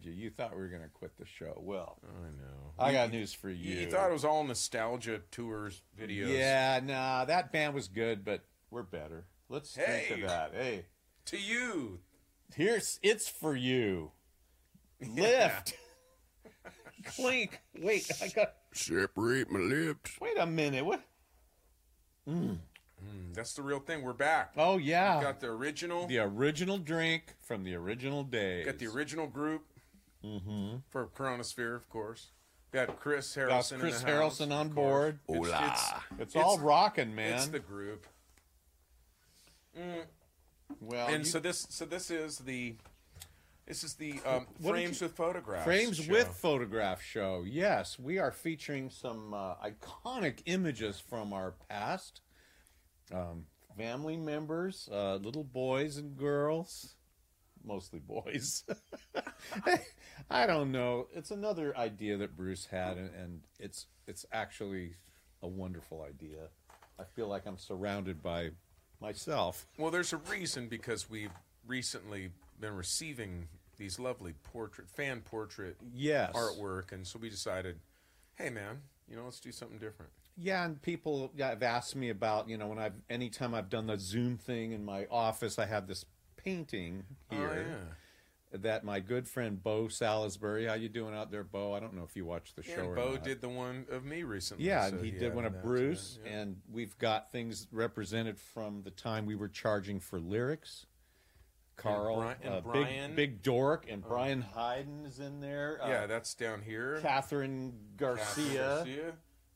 [0.00, 0.12] did you?
[0.24, 1.58] You thought we were going to quit the show.
[1.62, 2.72] Well, I know.
[2.78, 3.74] I got news for you.
[3.80, 6.32] You, thought it was all nostalgia tours videos.
[6.36, 9.26] Yeah, nah, that band was good, but we're better.
[9.48, 10.14] Let's think Hey.
[10.22, 10.52] of that.
[10.54, 10.86] Hey,
[11.26, 12.00] To you.
[12.54, 14.12] here's it's for you.
[15.06, 15.74] Lift.
[17.04, 17.60] Clink.
[17.80, 18.54] Wait, I got.
[18.72, 20.12] Separate my lips.
[20.20, 20.84] Wait a minute.
[20.84, 21.00] What?
[22.28, 22.58] Mm,
[23.32, 24.02] that's the real thing.
[24.02, 24.52] We're back.
[24.56, 26.06] Oh yeah, Got the original.
[26.06, 28.66] the original drink from the original days.
[28.66, 29.62] Got the original group.
[30.24, 30.76] Mm-hmm.
[30.90, 32.28] For Chronosphere, of course.
[32.72, 33.72] Got Chris Got Harrelson.
[33.72, 35.18] in Chris the house, on board.
[35.26, 35.48] course.
[35.50, 35.82] It's,
[36.18, 37.34] it's, It's, all rocking, man.
[37.34, 38.06] it's the group.
[40.80, 42.74] well, and you- so this so this is the
[43.66, 45.64] this is the um, frames you- with photographs.
[45.64, 46.12] Frames show.
[46.12, 47.44] with Photograph show.
[47.46, 52.20] Yes, we are featuring some uh, iconic images from our past.
[53.12, 53.46] Um,
[53.76, 56.94] family members, uh, little boys and girls,
[57.64, 58.64] mostly boys.
[60.30, 61.06] I don't know.
[61.14, 64.94] It's another idea that Bruce had, and, and it's it's actually
[65.42, 66.48] a wonderful idea.
[66.98, 68.50] I feel like I'm surrounded by
[69.00, 69.66] myself.
[69.78, 71.30] Well, there's a reason because we've
[71.66, 76.32] recently been receiving these lovely portrait fan portrait Yes.
[76.34, 77.76] artwork, and so we decided,
[78.34, 80.10] hey man, you know, let's do something different.
[80.36, 83.98] Yeah, and people have asked me about, you know, when I've anytime I've done the
[83.98, 86.04] Zoom thing in my office, I have this
[86.38, 87.70] painting here Oh
[88.54, 88.58] yeah.
[88.60, 90.64] that my good friend Bo Salisbury.
[90.66, 91.74] How you doing out there, Bo?
[91.74, 93.24] I don't know if you watched the Yeah, show and or Bo not.
[93.24, 94.64] did the one of me recently.
[94.64, 96.32] Yeah, so and he did one of Bruce, yeah.
[96.38, 100.86] and we've got things represented from the time we were charging for lyrics.
[101.76, 103.10] Carl, Bri- and uh, Brian.
[103.14, 105.78] big big dork, and Brian Hayden is in there.
[105.80, 106.98] Uh, yeah, that's down here.
[107.02, 108.58] Catherine Catherine Garcia.
[108.78, 109.12] Garcia,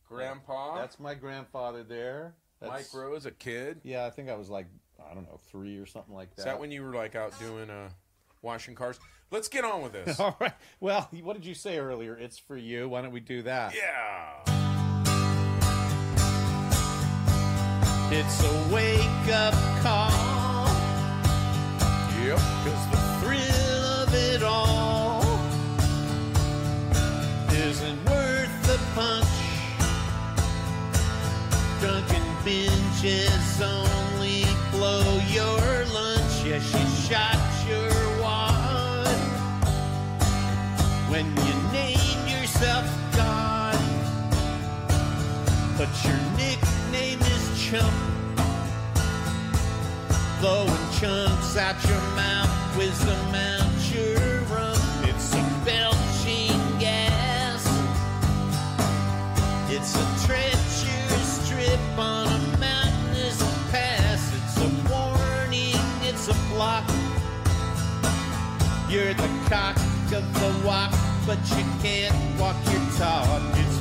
[0.08, 0.76] Grandpa.
[0.76, 2.34] That's my grandfather there.
[2.60, 3.80] Mike That's- Rose, a kid.
[3.82, 4.66] Yeah, I think I was like
[5.10, 6.40] I don't know three or something like that.
[6.40, 7.90] Is that when you were like out doing uh,
[8.42, 8.98] washing cars?
[9.30, 10.20] Let's get on with this.
[10.20, 10.52] All right.
[10.80, 12.14] Well, what did you say earlier?
[12.16, 12.88] It's for you.
[12.88, 13.74] Why don't we do that?
[13.74, 14.38] yeah.
[18.14, 20.10] It's a wake up call.
[22.22, 22.38] Yep.
[22.38, 25.22] Cause the thrill of it all
[27.50, 29.26] isn't worth the punch.
[31.80, 33.51] Drunken binges
[41.22, 43.78] when you name yourself God.
[45.78, 48.12] But your nickname is Chump
[50.40, 50.68] blowing
[50.98, 54.82] chunks out your mouth, wisdom out your rump.
[55.08, 57.64] It's a belching gas.
[59.70, 63.40] It's a treacherous trip on a mountainous
[63.70, 64.34] pass.
[64.34, 66.84] It's a warning, it's a block.
[68.90, 69.76] You're the cock
[70.12, 70.92] of the walk,
[71.26, 73.71] but you can't walk your talk.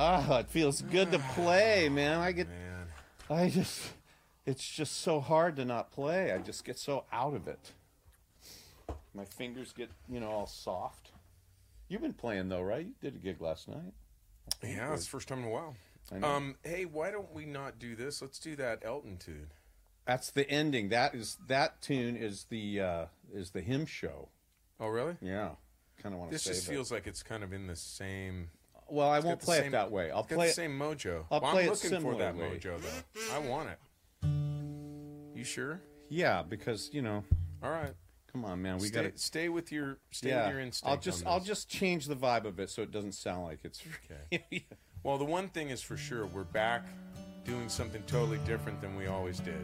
[0.00, 2.20] Ah, it feels good to play, man.
[2.20, 2.86] I get, Man.
[3.28, 3.90] I just,
[4.46, 6.32] it's just so hard to not play.
[6.32, 7.72] I just get so out of it.
[9.12, 11.10] My fingers get, you know, all soft.
[11.88, 12.86] You've been playing though, right?
[12.86, 13.92] You did a gig last night.
[14.62, 15.74] Yeah, it's the first time in a while.
[16.22, 18.22] Um, hey, why don't we not do this?
[18.22, 19.48] Let's do that Elton tune.
[20.06, 20.88] That's the ending.
[20.88, 23.04] That is that tune is the uh
[23.34, 24.28] is the hymn show.
[24.80, 25.16] Oh, really?
[25.20, 25.50] Yeah,
[26.02, 26.70] kind of want to This just it.
[26.70, 28.48] feels like it's kind of in the same.
[28.90, 30.10] Well, I it's won't play same- it that way.
[30.10, 30.54] I'll play the it.
[30.54, 31.24] same mojo.
[31.30, 33.34] I'll Well, play I'm it looking for that mojo though.
[33.34, 33.78] I want it.
[35.36, 35.80] You sure?
[36.08, 37.22] Yeah, because you know,
[37.62, 37.94] All right.
[38.32, 39.12] come on, man, we got to.
[39.16, 40.90] stay with your stay Yeah, with your instinct.
[40.90, 43.82] I'll just I'll just change the vibe of it so it doesn't sound like it's.
[44.10, 44.64] Okay.
[45.04, 46.84] Well, the one thing is for sure, we're back
[47.44, 49.54] doing something totally different than we always did.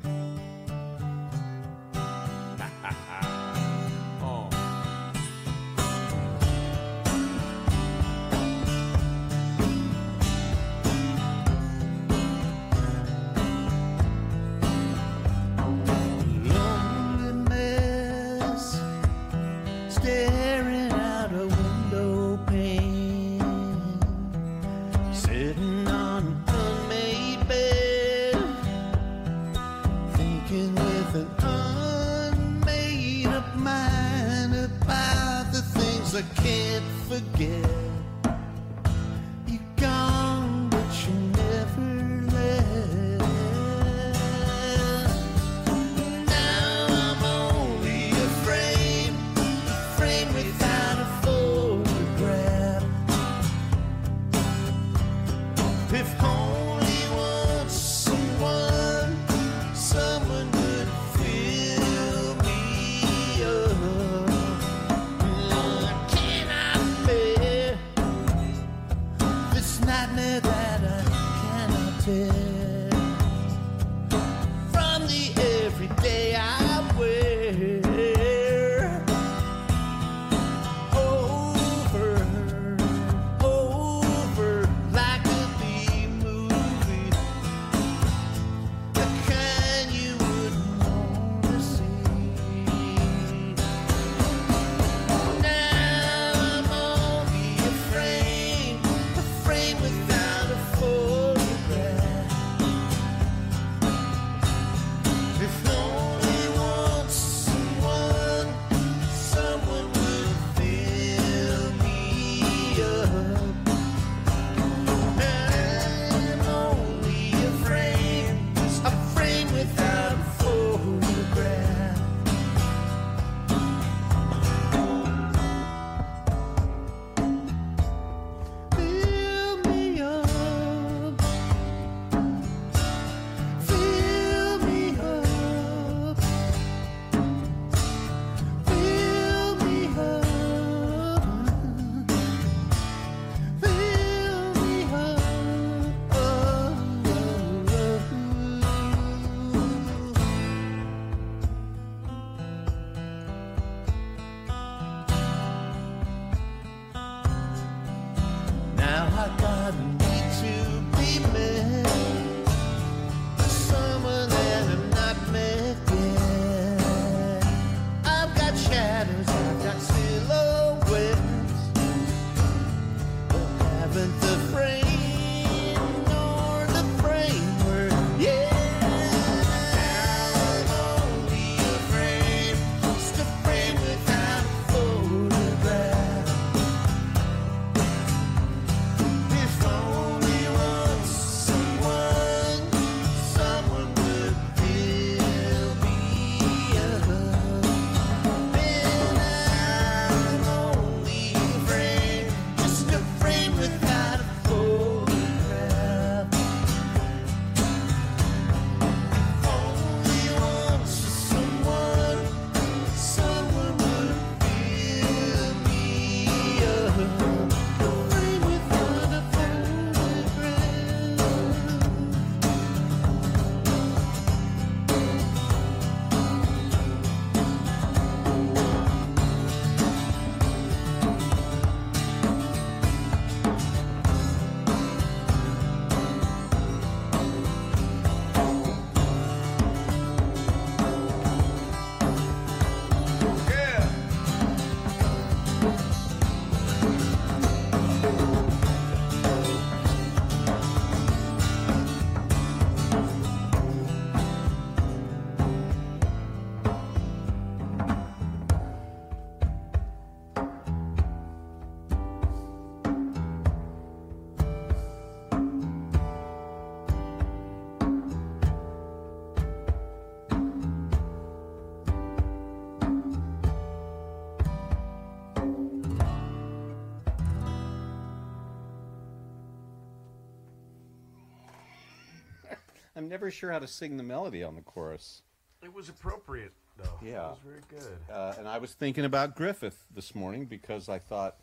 [283.15, 285.23] Never sure how to sing the melody on the chorus.
[285.63, 286.99] It was appropriate, though.
[287.01, 287.29] Yeah.
[287.29, 288.13] It was very good.
[288.13, 291.37] Uh, and I was thinking about Griffith this morning because I thought,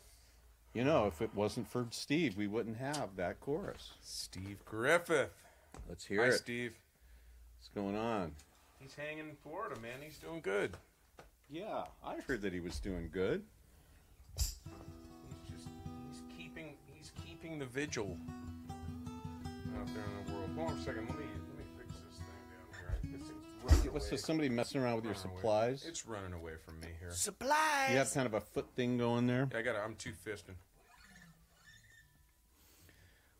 [0.74, 3.92] you know, if it wasn't for Steve, we wouldn't have that chorus.
[4.02, 5.30] Steve Griffith.
[5.88, 6.34] Let's hear Hi, it.
[6.34, 6.74] Steve.
[7.56, 8.32] What's going on?
[8.78, 10.00] He's hanging in Florida, man.
[10.02, 10.76] He's doing good.
[11.48, 13.44] Yeah, I heard that he was doing good.
[14.36, 14.58] He's
[15.50, 15.68] just
[16.10, 18.18] he's keeping he's keeping the vigil
[19.80, 20.50] out there in the world.
[20.56, 21.08] Hold on a second.
[21.08, 21.24] Let me
[23.62, 24.00] What's away.
[24.10, 24.24] this?
[24.24, 25.36] Somebody messing around with your Running away.
[25.36, 25.84] supplies?
[25.86, 27.10] It's running away from me here.
[27.12, 27.90] Supplies.
[27.90, 29.48] You have kind of a foot thing going there.
[29.54, 29.76] I got.
[29.76, 30.54] I'm two fisting.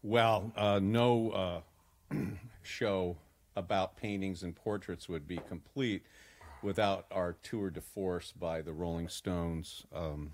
[0.02, 1.62] Well, uh, no
[2.11, 2.14] uh,
[2.62, 3.17] show
[3.55, 6.02] about paintings and portraits would be complete
[6.62, 9.85] without our tour de force by the Rolling Stones.
[9.95, 10.33] Um,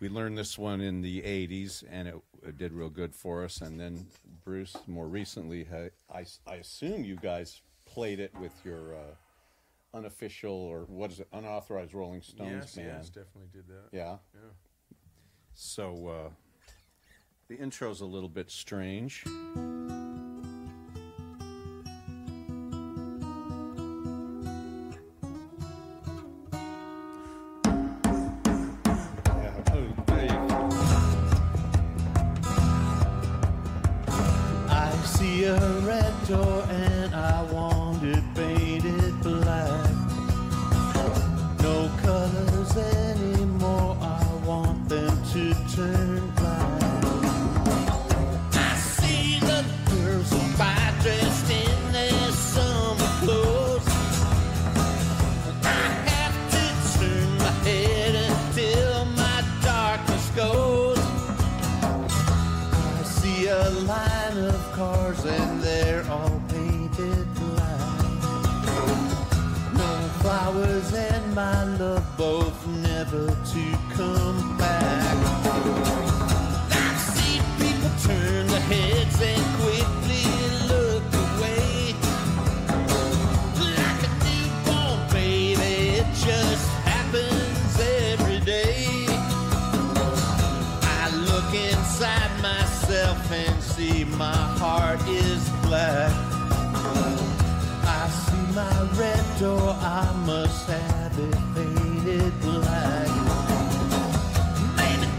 [0.00, 2.14] we learned this one in the 80s, and it,
[2.46, 3.60] it did real good for us.
[3.62, 4.06] And then
[4.44, 7.62] Bruce, more recently, ha- I, I assume you guys
[7.94, 12.88] played it with your uh, unofficial or what is it, unauthorized Rolling Stones yes, band.
[12.88, 13.96] yes, definitely did that.
[13.96, 14.16] Yeah.
[14.34, 14.96] Yeah.
[15.54, 16.30] So uh,
[17.48, 19.24] the intro's a little bit strange.
[99.84, 103.06] I must have it faded black.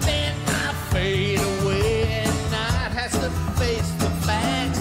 [0.02, 3.30] Then I fade away night has to
[3.62, 4.80] face the facts.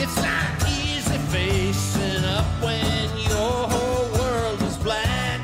[0.00, 5.40] It's not easy facing up when your whole world is black.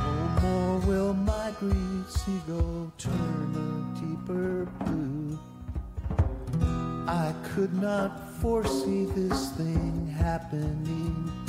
[0.00, 1.50] No more will my
[2.96, 5.36] turn a deeper blue.
[7.08, 9.95] I could not foresee this thing
[10.26, 11.45] happening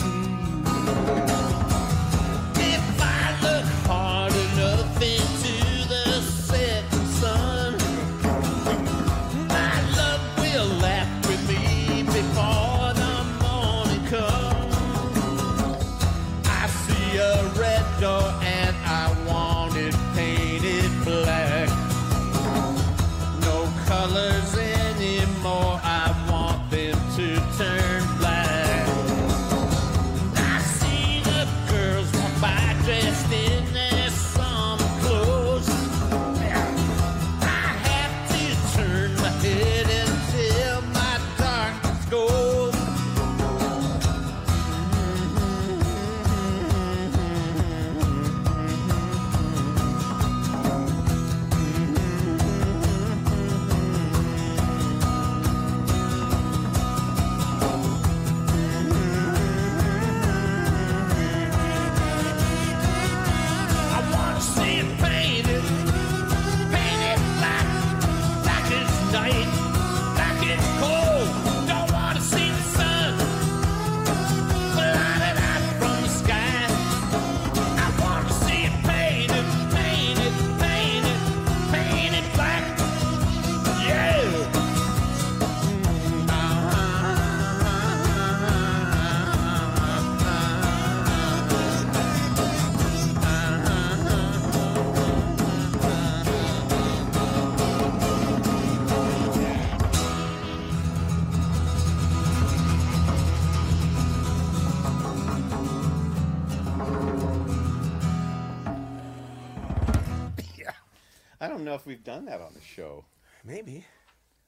[111.67, 113.05] know if we've done that on the show.
[113.43, 113.85] Maybe.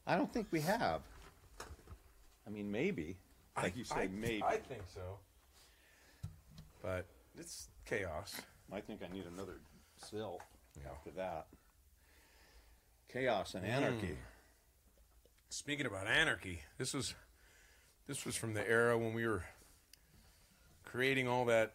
[0.07, 1.01] I don't think we have.
[2.47, 3.17] I mean, maybe.
[3.55, 4.43] Like you say, I, maybe.
[4.43, 5.19] I think so.
[6.81, 7.05] But
[7.37, 8.41] it's chaos.
[8.71, 9.59] I think I need another
[9.97, 10.39] sill
[10.89, 11.47] after that.
[13.11, 14.17] Chaos and anarchy.
[15.49, 17.15] Speaking about anarchy, this was
[18.07, 19.43] this was from the era when we were
[20.85, 21.73] creating all that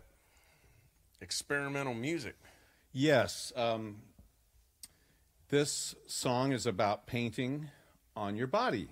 [1.21, 2.37] experimental music.
[2.93, 3.53] Yes.
[3.57, 3.97] Um,
[5.55, 7.71] this song is about painting
[8.17, 8.89] on your body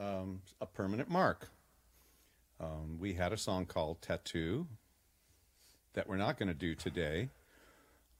[0.00, 1.48] um, a permanent mark.
[2.58, 4.66] Um, we had a song called Tattoo
[5.92, 7.28] that we're not going to do today.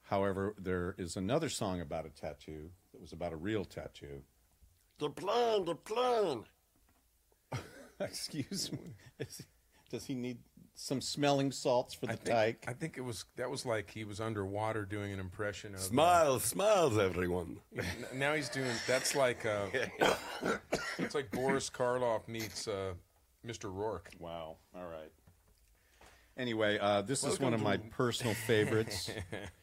[0.03, 4.21] However, there is another song about a tattoo that was about a real tattoo.
[4.99, 6.45] The plan, the plan.
[7.99, 8.95] Excuse me.
[9.89, 10.37] Does he need
[10.75, 12.65] some smelling salts for the I think, tyke?
[12.67, 15.79] I think it was that was like he was underwater doing an impression of.
[15.79, 17.57] uh, smiles, everyone.
[18.13, 19.65] now he's doing that's like uh,
[20.97, 22.93] it's like Boris Karloff meets uh,
[23.45, 23.73] Mr.
[23.73, 24.09] Rourke.
[24.19, 24.57] Wow.
[24.75, 25.11] All right.
[26.37, 29.11] Anyway, uh, this is one of my to- personal favorites.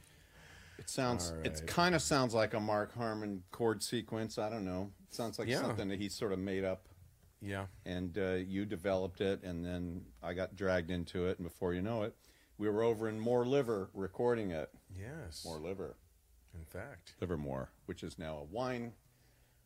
[0.78, 1.32] it sounds.
[1.32, 4.38] All It kind of sounds like a Mark Harmon chord sequence.
[4.38, 4.90] I don't know.
[5.08, 5.60] It sounds like Yeah.
[5.60, 6.86] something that he sort of made up,
[7.42, 11.72] Yeah, and uh, you developed it, and then I got dragged into it, and before
[11.72, 12.14] you know it,
[12.58, 14.70] we were over in More Liver recording it.
[14.94, 15.42] yes.
[15.44, 15.96] More Liver,
[16.54, 18.92] In fact, Livermore, which is now a wine,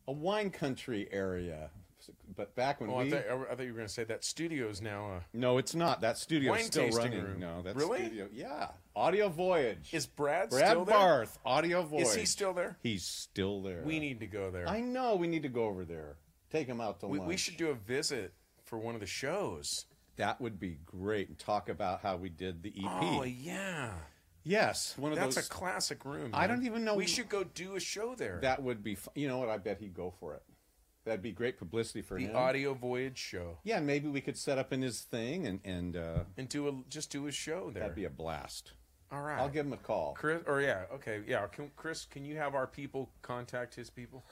[0.06, 1.70] a wine country area.
[2.36, 4.68] But back when oh, I thought, I thought you were going to say that studio
[4.68, 5.14] is now.
[5.16, 6.02] Uh, no, it's not.
[6.02, 7.22] That studio is still running.
[7.22, 7.40] room.
[7.40, 8.04] No, that's Really?
[8.04, 8.28] studio.
[8.30, 9.88] Yeah, Audio Voyage.
[9.92, 10.96] is Brad, Brad still there?
[10.96, 12.08] Barth, Audio Voyage.
[12.08, 12.76] Is he still there?
[12.82, 13.82] He's still there.
[13.84, 14.68] We need to go there.
[14.68, 15.16] I know.
[15.16, 16.16] We need to go over there.
[16.54, 17.28] Take him out to we, lunch.
[17.28, 18.32] we should do a visit
[18.64, 19.86] for one of the shows.
[20.16, 21.28] That would be great.
[21.28, 22.84] And talk about how we did the EP.
[22.86, 23.90] Oh yeah,
[24.44, 25.46] yes, one of that's those.
[25.46, 26.30] a classic room.
[26.32, 28.38] I don't even know- We should go do a show there.
[28.42, 28.96] that would be.
[29.16, 29.48] You know what?
[29.48, 30.42] I bet he'd go for it.
[31.04, 32.36] That'd be great publicity for the him.
[32.36, 36.20] Audio Voyage show, Yeah, maybe we could set up in his thing, and and uh,
[36.38, 37.82] and do a just do a show there.
[37.82, 38.72] that'd be a blast.
[39.10, 39.38] All right.
[39.38, 40.14] I'll give him a call.
[40.14, 40.42] Chris.
[40.46, 41.46] Or yeah, okay, yeah.
[41.48, 44.24] Can, Chris, can you have our people contact his people?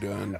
[0.00, 0.38] Done.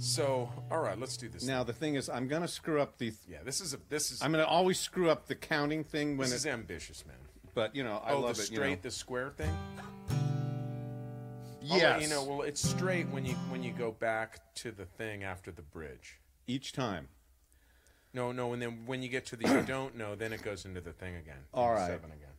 [0.00, 1.44] So, all right, let's do this.
[1.44, 3.12] Now the thing is, I'm gonna screw up the.
[3.28, 6.30] yeah, this is a this is I'm gonna always screw up the counting thing when
[6.30, 6.36] this it.
[6.36, 7.16] is ambitious, man.
[7.54, 8.46] but you know, I oh, love the it.
[8.46, 8.82] straight, you know.
[8.82, 9.54] the square thing.
[11.62, 15.22] Let you know, well, it's straight when you when you go back to the thing
[15.22, 16.18] after the bridge.
[16.46, 17.08] Each time.
[18.12, 20.64] No, no, and then when you get to the you don't know, then it goes
[20.64, 21.44] into the thing again.
[21.52, 21.86] All right.
[21.86, 22.30] seven again.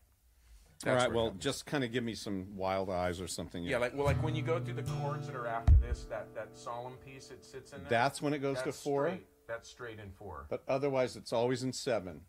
[0.86, 1.12] All right.
[1.12, 3.64] Well, just kind of give me some wild eyes or something.
[3.64, 6.34] Yeah, like well, like when you go through the chords that are after this, that
[6.36, 7.90] that solemn piece it sits in there.
[7.90, 9.08] That's when it goes to four.
[9.08, 9.28] Straight.
[9.48, 10.46] That's straight in four.
[10.50, 12.22] But otherwise, it's always in seven.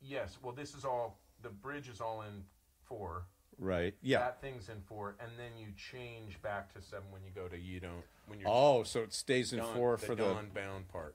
[0.00, 0.38] Yes.
[0.42, 2.44] Well, this is all the bridge is all in
[2.84, 3.24] four.
[3.58, 3.94] Right.
[4.02, 4.18] Yeah.
[4.18, 7.58] That thing's in four, and then you change back to seven when you go to
[7.58, 8.48] you don't when you're.
[8.48, 11.14] Oh, so it stays in Don, four the for the Don Bound part.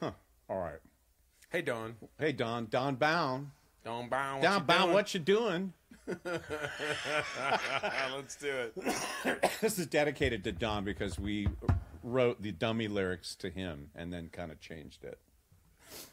[0.00, 0.12] Huh.
[0.48, 0.80] All right.
[1.50, 1.96] Hey Don.
[2.18, 2.66] Hey Don.
[2.66, 3.50] Don Bound.
[3.84, 5.72] Don Brown, what, Don you, Brown, what you doing?
[6.24, 6.36] Let's
[8.36, 8.74] do it.
[9.60, 11.48] this is dedicated to Don because we
[12.02, 15.18] wrote the dummy lyrics to him and then kind of changed it.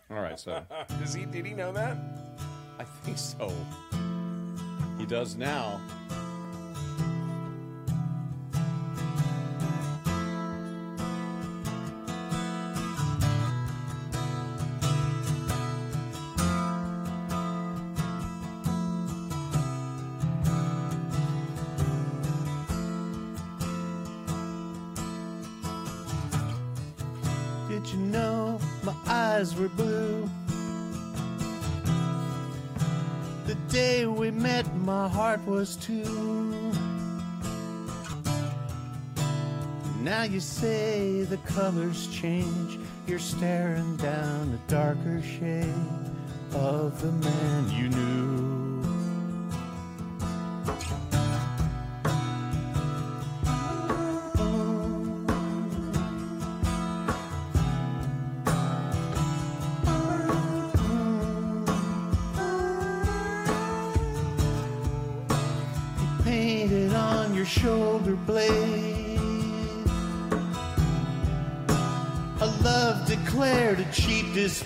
[0.10, 0.66] All right, so
[1.00, 1.26] does he?
[1.26, 1.98] Did he know that?
[2.78, 3.54] I think so.
[4.98, 5.80] He does now.
[35.78, 36.78] was.
[40.02, 45.74] Now you say the colors change, you're staring down the darker shade
[46.54, 48.51] of the man you knew.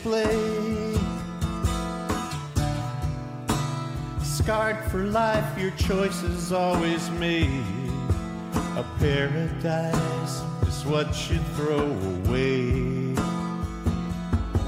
[0.06, 1.00] display.
[4.22, 7.64] Scarred for life, your choices always made.
[8.78, 11.92] A paradise is what you throw
[12.28, 13.16] away.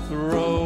[0.08, 0.57] Throw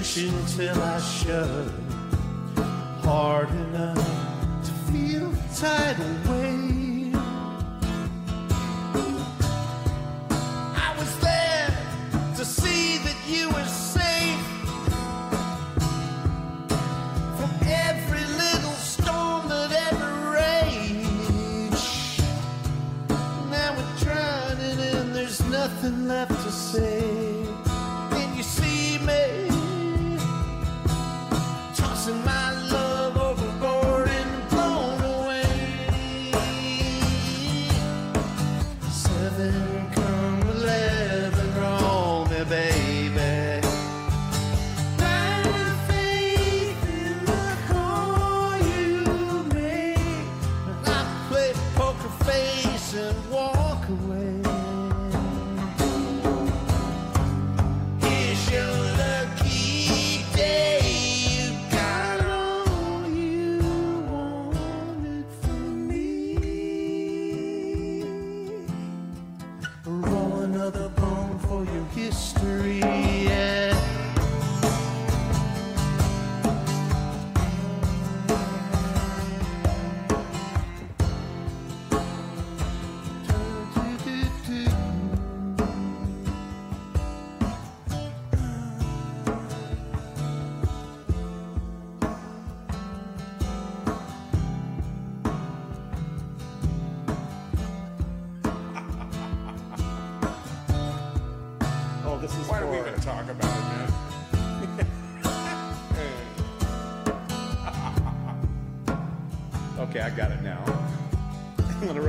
[0.00, 1.89] pushing till I shove.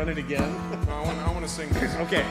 [0.02, 0.52] run it again?
[0.88, 1.96] No, I want, I want to sing this.
[1.98, 2.26] okay.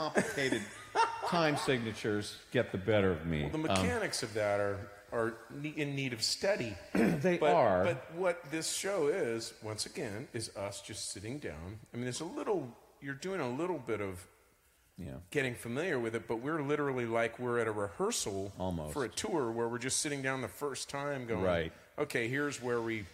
[0.00, 0.62] Complicated
[1.26, 3.42] time signatures get the better of me.
[3.42, 4.78] Well, The Um, mechanics of that are
[5.12, 5.34] are
[5.64, 6.72] in need of study.
[6.94, 7.84] they but, are.
[7.84, 11.80] But what this show is, once again, is us just sitting down.
[11.92, 12.68] I mean, there's a little.
[13.00, 14.24] You're doing a little bit of
[14.98, 15.14] yeah.
[15.32, 18.92] getting familiar with it, but we're literally like we're at a rehearsal Almost.
[18.92, 21.72] for a tour where we're just sitting down the first time, going, Right.
[21.98, 23.04] Okay, here's where we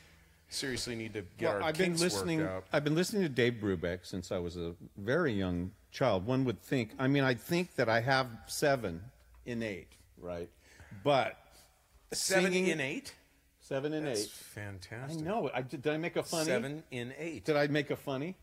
[0.49, 2.41] seriously need to get Well, our I've been listening.
[2.41, 2.65] worked out.
[2.73, 6.27] I've been listening to Dave Brubeck since I was a very young child.
[6.27, 6.91] One would think.
[6.99, 9.01] I mean, I'd think that I have seven
[9.47, 10.51] in eight, right?
[11.03, 11.37] But
[12.13, 13.15] Seven singing- in eight.
[13.61, 14.89] seven in That's eight.
[14.93, 15.51] I know.
[15.53, 16.45] I, did I make a funny?
[16.47, 17.45] Seven in eight.
[17.45, 18.37] Did I make a funny?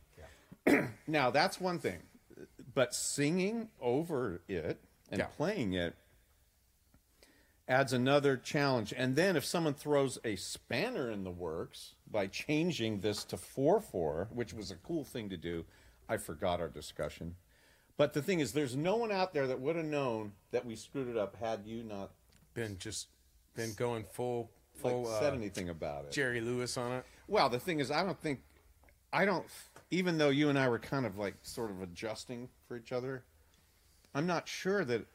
[0.68, 0.88] Yeah.
[1.08, 2.00] now that's one thing,
[2.74, 5.26] but singing over it and Yeah.
[5.28, 5.96] playing it
[7.68, 8.94] adds another challenge.
[8.96, 13.80] And then if someone throws a spanner in the works by changing this to four
[13.80, 15.64] four, which was a cool thing to do,
[16.10, 17.36] I forgot our discussion.
[17.98, 20.76] But the thing is, there's no one out there that would have known that we
[20.76, 22.12] screwed it up had you not
[22.54, 23.08] Been just
[23.56, 24.52] been going full
[24.84, 26.12] like, full said uh, anything about it.
[26.12, 27.06] Jerry Lewis on it.
[27.28, 28.42] Well, the thing is, I don't think,
[29.12, 29.46] I don't,
[29.92, 33.24] even though you and I were kind of like sort of adjusting for each other,
[34.16, 35.06] I'm not sure that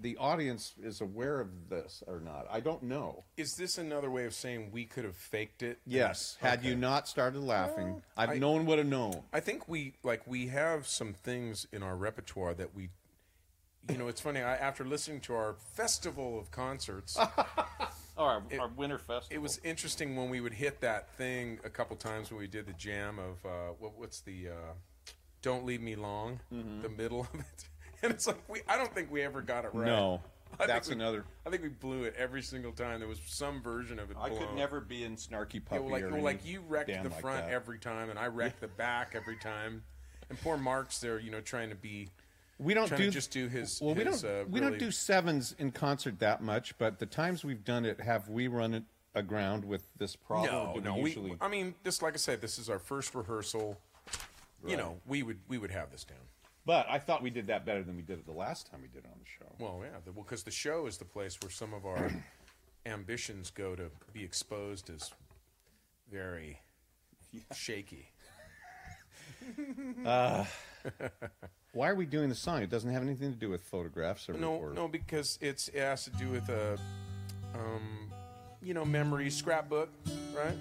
[0.00, 2.46] the audience is aware of this or not.
[2.50, 3.24] I don't know.
[3.36, 5.78] Is this another way of saying we could have faked it?
[5.86, 6.68] Yes, had Okay.
[6.70, 9.22] you not started laughing, I, I- no one would have known.
[9.32, 12.90] I think we like we have some things in our repertoire that we,
[13.88, 14.40] you know, it's funny.
[14.40, 17.44] I, after listening to our festival of concerts, Oh,
[18.16, 19.28] our, our winter festival.
[19.30, 22.66] it was interesting when we would hit that thing a couple times when we did
[22.66, 24.72] the jam of uh, what, what's the uh,
[25.42, 26.82] "Don't Leave Me Long," Mm-hmm.
[26.82, 27.68] the middle of it,
[28.04, 28.60] and it's like we.
[28.68, 29.86] I don't think we ever got it right.
[29.86, 30.20] No,
[30.52, 31.24] I think that's we- another.
[31.46, 33.00] I think we blew it every single time.
[33.00, 34.16] There was some version of it.
[34.20, 37.02] I could never be in snarky Yeah, puppy well, like, or well, like you wrecked
[37.02, 37.52] the front that.
[37.52, 39.82] every time, and I wrecked the back every time.
[40.30, 42.08] And poor Mark's there, you know, trying to be.
[42.58, 44.24] we don't trying do to just do his- Well, we don't.
[44.24, 48.00] uh, we don't do sevens in concert that much, but the times we've done it,
[48.00, 50.50] have we run it aground with this problem?
[50.50, 50.94] No, no.
[50.94, 51.36] we We, usually.
[51.40, 53.78] I mean, just like I said, this is our first rehearsal.
[54.66, 56.16] You know, we would we would have this down.
[56.66, 58.88] But I thought we did that better than we did it the last time we
[58.88, 59.52] did it on the show.
[59.58, 62.10] Well, yeah, because the, well, 'cause the show is the place where some of our
[62.86, 65.12] ambitions go to be exposed as
[66.10, 66.60] very
[67.54, 68.08] shaky.
[71.72, 72.62] Why are we doing the song?
[72.62, 74.34] It doesn't have anything to do with photographs or.
[74.34, 76.78] No, or no, because it's it has to do with a,
[77.54, 78.10] um,
[78.62, 79.90] you know, memory scrapbook,
[80.34, 80.56] right?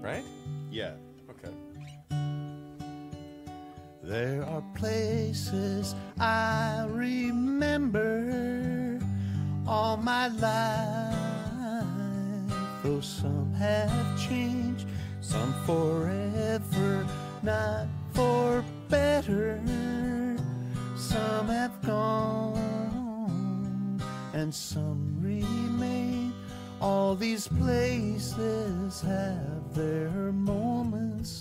[0.00, 0.24] Right?
[0.70, 0.92] Yeah.
[1.28, 1.52] Okay.
[4.10, 8.98] There are places I remember
[9.68, 11.84] all my life,
[12.82, 14.88] though some have changed,
[15.20, 17.06] some forever,
[17.44, 19.60] not for better.
[20.96, 26.34] Some have gone, and some remain.
[26.80, 31.39] All these places have their moments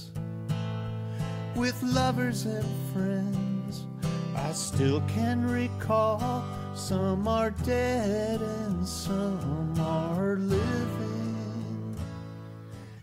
[1.60, 3.86] with lovers and friends.
[4.34, 11.98] I still can recall some are dead and some are living.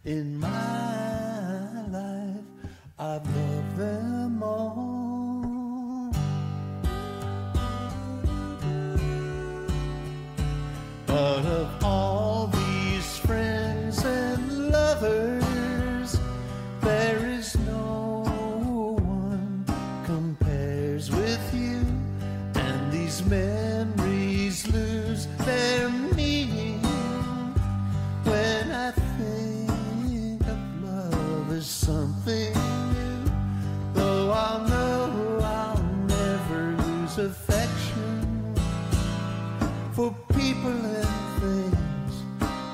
[0.05, 1.06] In my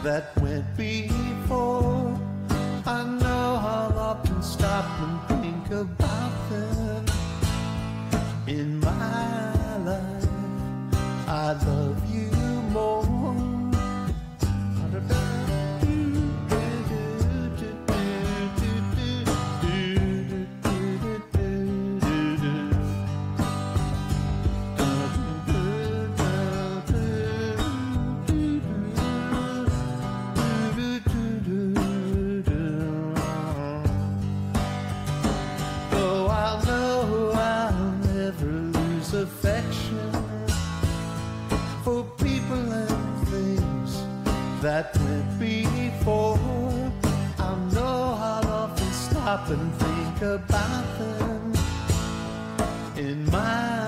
[0.02, 1.11] that went before.
[49.42, 51.52] Often think about them.
[52.96, 53.81] In my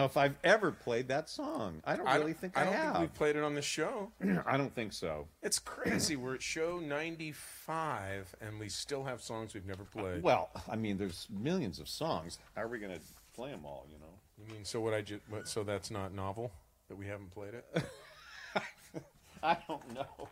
[0.00, 1.82] know if I've ever played that song.
[1.84, 2.92] I don't I really don't- think I I, don't have.
[2.92, 4.10] think we've played it on the show.
[4.46, 5.28] I don't think so.
[5.42, 6.16] It's crazy.
[6.16, 10.22] We're at show 95 and we still have songs we've never uh, played.
[10.22, 12.38] Well, I mean, there's millions of songs.
[12.56, 13.00] How are we going to
[13.34, 13.86] play them all?
[13.90, 14.06] You know.
[14.46, 16.50] You mean so what I just what, so that's not novel
[16.88, 17.64] that we haven't played it?
[19.42, 20.28] I don't know.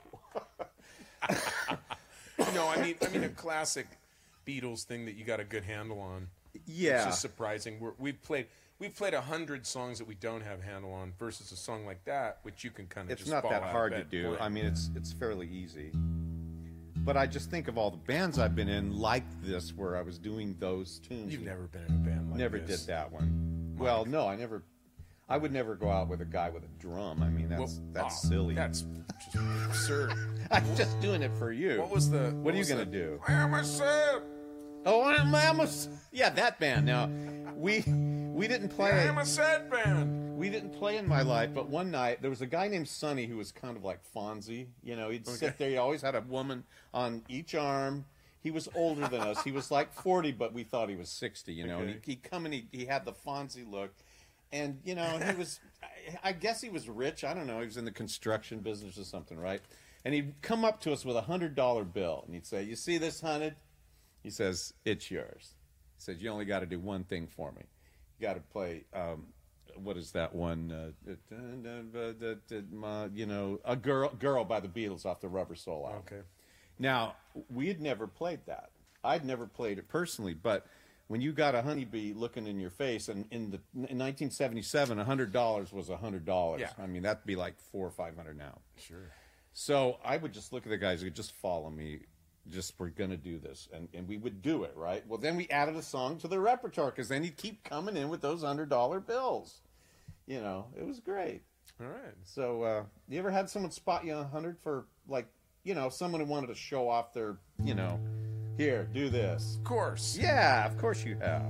[2.55, 3.87] no, I mean I mean a classic
[4.47, 6.29] Beatles thing that you got a good handle on.
[6.55, 7.05] It's Yeah.
[7.05, 7.79] just surprising.
[7.81, 8.47] We're, we've played
[8.79, 12.05] we've played a hundred songs that we don't have handle on versus a song like
[12.05, 14.37] that which you can kind of it's not that hard to do.
[14.41, 15.93] I mean, it's it's fairly easy.
[16.97, 20.03] But I just think of all the bands I've been in like this, where I
[20.03, 21.33] was doing those tunes.
[21.33, 22.39] You've never been in a band like this.
[22.39, 22.81] never this.
[22.81, 23.75] did that one.
[23.79, 24.63] Well, no, I never.
[25.31, 27.23] I would never go out with a guy with a drum.
[27.23, 28.55] I mean, that's Well, that's oh, silly.
[28.55, 28.85] That's
[29.33, 29.37] just
[29.67, 30.13] absurd.
[30.51, 31.79] I'm just doing it for you.
[31.81, 32.31] What was the?
[32.31, 33.21] What are you gonna the- do?
[33.27, 34.25] I am a sip.
[34.87, 35.69] Oh, I'm, I'm a,
[36.13, 36.87] yeah, that band.
[36.87, 37.11] Now,
[37.57, 38.93] we we didn't play.
[38.93, 40.39] I am a sad band.
[40.39, 43.27] We didn't play in my life, but one night there was a guy named Sonny
[43.27, 44.69] who was kind of like Fonzie.
[44.85, 45.69] You know, he'd sit there.
[45.69, 46.63] He always had a woman
[46.95, 48.05] on each arm.
[48.41, 49.43] He was older than us.
[49.43, 51.81] He was like 40, but we thought he was 60, you know.
[51.81, 51.99] And Okay.
[52.05, 53.93] he, he'd come and he, he had the Fonzie look.
[54.53, 57.25] And, you know, he was, I, I guess he was rich.
[57.25, 57.59] I don't know.
[57.59, 59.61] He was in the construction business or something, right?
[60.05, 62.97] And he'd come up to us with a $100 bill and he'd say, You see
[62.97, 63.57] this 100
[64.23, 65.55] He says, It's yours.
[65.97, 67.63] He says, You only got to do one thing for me.
[68.19, 69.27] You got to play, um,
[69.77, 70.73] what is that one?
[70.73, 70.91] Uh,
[73.15, 76.03] you know, a girl, girl by the Beatles off the Rubber Soul album.
[76.07, 76.23] Okay.
[76.79, 77.17] Now
[77.49, 78.71] we had never played that.
[79.05, 80.67] I'd never played it personally, but
[81.09, 85.33] when you got a honeybee looking in your face, and in the in 1977, hundred
[85.33, 86.61] dollars was hundred dollars.
[86.61, 86.71] Yeah.
[86.79, 88.59] I mean that'd be like four or five hundred now.
[88.77, 89.11] Sure.
[89.53, 92.01] So I would just look at the guys who just follow me.
[92.51, 95.07] Just we're gonna do this, and and we would do it right.
[95.07, 98.09] Well, then we added a song to the repertoire because then he'd keep coming in
[98.09, 99.61] with those hundred dollar bills.
[100.27, 101.43] You know, it was great.
[101.81, 102.15] All right.
[102.25, 105.27] So, uh, you ever had someone spot you a hundred for like,
[105.65, 108.01] you know, someone who wanted to show off their, you know,
[108.57, 109.57] here, do this.
[109.57, 110.19] Of course.
[110.21, 111.47] Yeah, of course you have.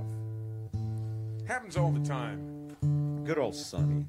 [1.47, 2.75] Happens all the time.
[3.25, 4.05] Good old Sonny.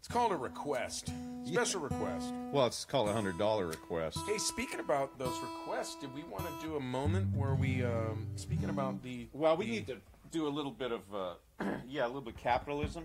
[0.00, 1.12] It's called a request.
[1.44, 2.32] Special request.
[2.52, 4.18] Well, it's called a hundred dollar request.
[4.26, 8.26] Hey, speaking about those requests, did we want to do a moment where we, um,
[8.36, 9.28] speaking about the.
[9.32, 9.96] Well, we the- need to
[10.30, 11.34] do a little bit of, uh,
[11.86, 13.04] yeah, a little bit of capitalism.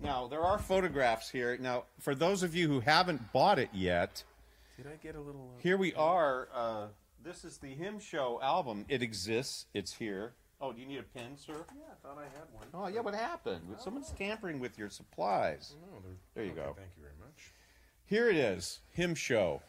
[0.00, 1.56] Now, there are photographs here.
[1.58, 4.22] Now, for those of you who haven't bought it yet,
[4.76, 5.52] Did I get a little.
[5.56, 6.48] Uh, here we are.
[6.54, 6.86] Uh,
[7.22, 8.84] this is the Hymn Show album.
[8.88, 9.66] It exists.
[9.74, 10.32] It's here.
[10.60, 11.52] Oh, do you need a pen, sir?
[11.76, 12.66] yeah, I thought I had one.
[12.72, 13.00] Oh, yeah.
[13.00, 13.62] What happened?
[13.82, 15.74] Someone's tampering with your supplies.
[15.90, 15.98] No,
[16.34, 16.74] There you okay, go.
[16.76, 17.50] Thank you very much.
[18.06, 19.62] Here it is, hymn show.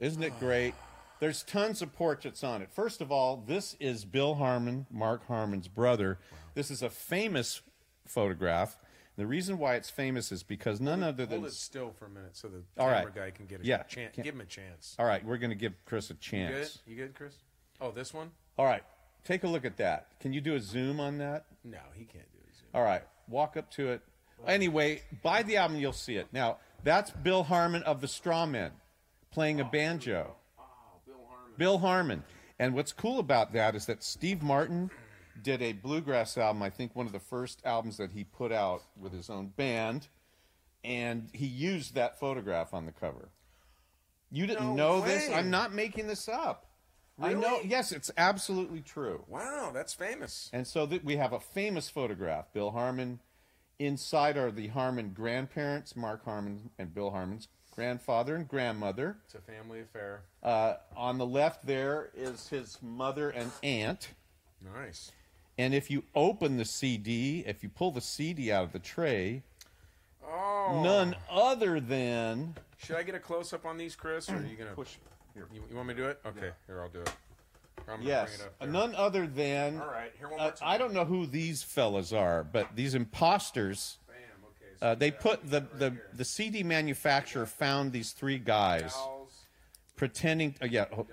[0.00, 0.74] Isn't it great?
[1.20, 2.70] There's tons of portraits on it.
[2.70, 6.18] First of all, this is Bill Harmon, Mark Harmon's brother.
[6.54, 7.62] This is a famous
[8.06, 8.76] photograph.
[9.16, 12.10] The reason why it's famous is because none other than Hold it still for a
[12.10, 13.14] minute so the All camera right.
[13.14, 14.14] guy can get a Yeah, chance.
[14.14, 14.94] Give him a chance.
[14.98, 16.80] All right, we're going to give Chris a chance.
[16.86, 17.00] You good?
[17.00, 17.34] You good, Chris?
[17.80, 18.30] Oh, this one?
[18.58, 18.82] All right,
[19.24, 20.08] take a look at that.
[20.20, 21.46] Can you do a zoom on that?
[21.64, 22.54] No, he can't do it.
[22.74, 24.02] All right, walk up to it.
[24.46, 26.26] Anyway, buy the album, you'll see it.
[26.30, 28.70] Now, that's Bill Harmon of the Strawmen
[29.32, 30.36] playing a oh, banjo.
[30.56, 30.62] Oh,
[31.04, 31.52] Bill Harmon.
[31.58, 32.24] Bill Harmon.
[32.60, 34.90] And what's cool about that is that Steve Martin
[35.42, 38.82] did a bluegrass album, I think one of the first albums that he put out
[38.98, 40.06] with his own band,
[40.84, 43.30] and he used that photograph on the cover.
[44.30, 45.28] You didn't No know this?
[45.28, 46.66] I'm not making this up.
[47.20, 47.60] I know.
[47.64, 49.24] Yes, it's absolutely true.
[49.26, 50.50] Wow, that's famous.
[50.52, 52.52] And so th- we have a famous photograph.
[52.52, 53.20] Bill Harmon.
[53.78, 59.18] Inside are the Harmon grandparents, Mark Harmon and Bill Harmon's grandfather and grandmother.
[59.26, 60.22] It's a family affair.
[60.42, 64.12] Uh, on the left there is his mother and aunt.
[64.74, 65.12] Nice.
[65.58, 69.42] And if you open the CD, if you pull the CD out of the tray,
[70.28, 70.80] Oh.
[70.82, 74.56] none other than Should I get a close up on these, Chris, or are you
[74.56, 74.96] gonna push.
[75.34, 75.46] Here.
[75.52, 76.18] You, you want me to do it?
[76.26, 77.12] Okay, here I'll do it.
[77.88, 78.68] I'm Yes, bring it up there.
[78.68, 79.80] none other than.
[79.80, 80.68] All right, here one Uh, more time.
[80.68, 83.98] I don't know who these fellas are, but these imposters.
[84.08, 84.16] Bam.
[84.44, 84.76] Okay.
[84.80, 86.10] So Uh, they put the, right the, here.
[86.14, 88.94] the CD manufacturer found these three guys
[89.96, 90.54] pretending.
[90.60, 91.06] Uh, yeah, guys.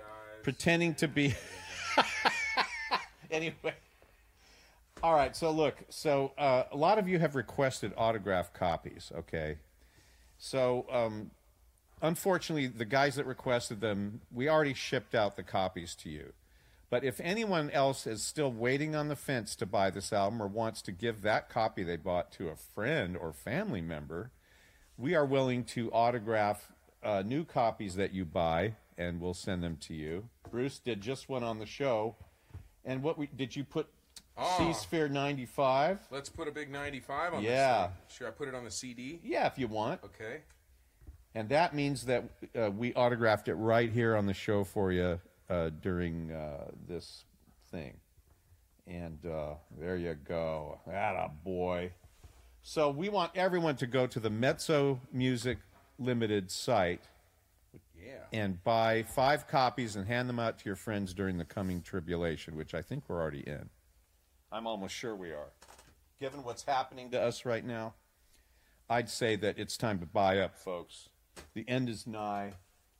[0.44, 1.36] pretending to be.
[3.32, 3.74] anyway.
[5.02, 9.58] All right, so look, so uh, a lot of you have requested autograph copies, okay?
[10.38, 11.32] So, um,
[12.02, 16.32] unfortunately, the guys that requested them, we already shipped out the copies to you.
[16.94, 20.46] But if anyone else is still waiting on the fence to buy this album or
[20.46, 24.30] wants to give that copy they bought to a friend or family member,
[24.96, 26.72] we are willing to autograph
[27.02, 30.30] uh, new copies that you buy, and we'll send them to you.
[30.52, 32.16] Bruce did just one on the show,
[32.86, 33.88] and what we did you put?
[34.38, 34.58] Oh.
[34.60, 35.98] C Sphere ninety five.
[36.12, 37.88] Let's put a big 95 on Yeah.
[37.88, 37.96] this thing.
[38.18, 39.20] Should I put it on the CD?
[39.24, 40.04] Yeah, if you want.
[40.04, 40.42] Okay.
[41.34, 42.26] And that means that
[42.56, 45.20] uh, we autographed it right here on the show for you
[45.54, 47.26] uh, during uh, this
[47.72, 47.94] thing.
[48.88, 50.80] And uh, there you go.
[50.88, 51.92] That a boy.
[52.64, 55.58] So we want everyone to go to the Mezzo Music
[56.00, 57.02] Limited site
[57.98, 58.24] Yeah.
[58.34, 62.56] and buy five copies and hand them out to your friends during the coming tribulation,
[62.56, 63.70] which I think we're already in.
[64.52, 65.52] I'm almost sure we are.
[66.20, 67.94] Given what's happening to us right now,
[68.90, 71.10] I'd say that it's time to buy up, folks.
[71.54, 72.54] The end is nigh,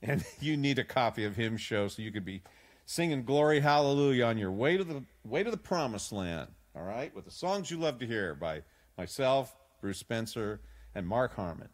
[0.04, 2.44] and you need a copy of Hymn Show so you could be
[2.86, 6.50] singing "Glory Hallelujah" on your way to the way to the Promised Land.
[6.76, 8.62] All right, with the songs you love to hear by
[8.98, 10.60] myself, Bruce Spencer,
[10.94, 11.70] and Mark Harmon.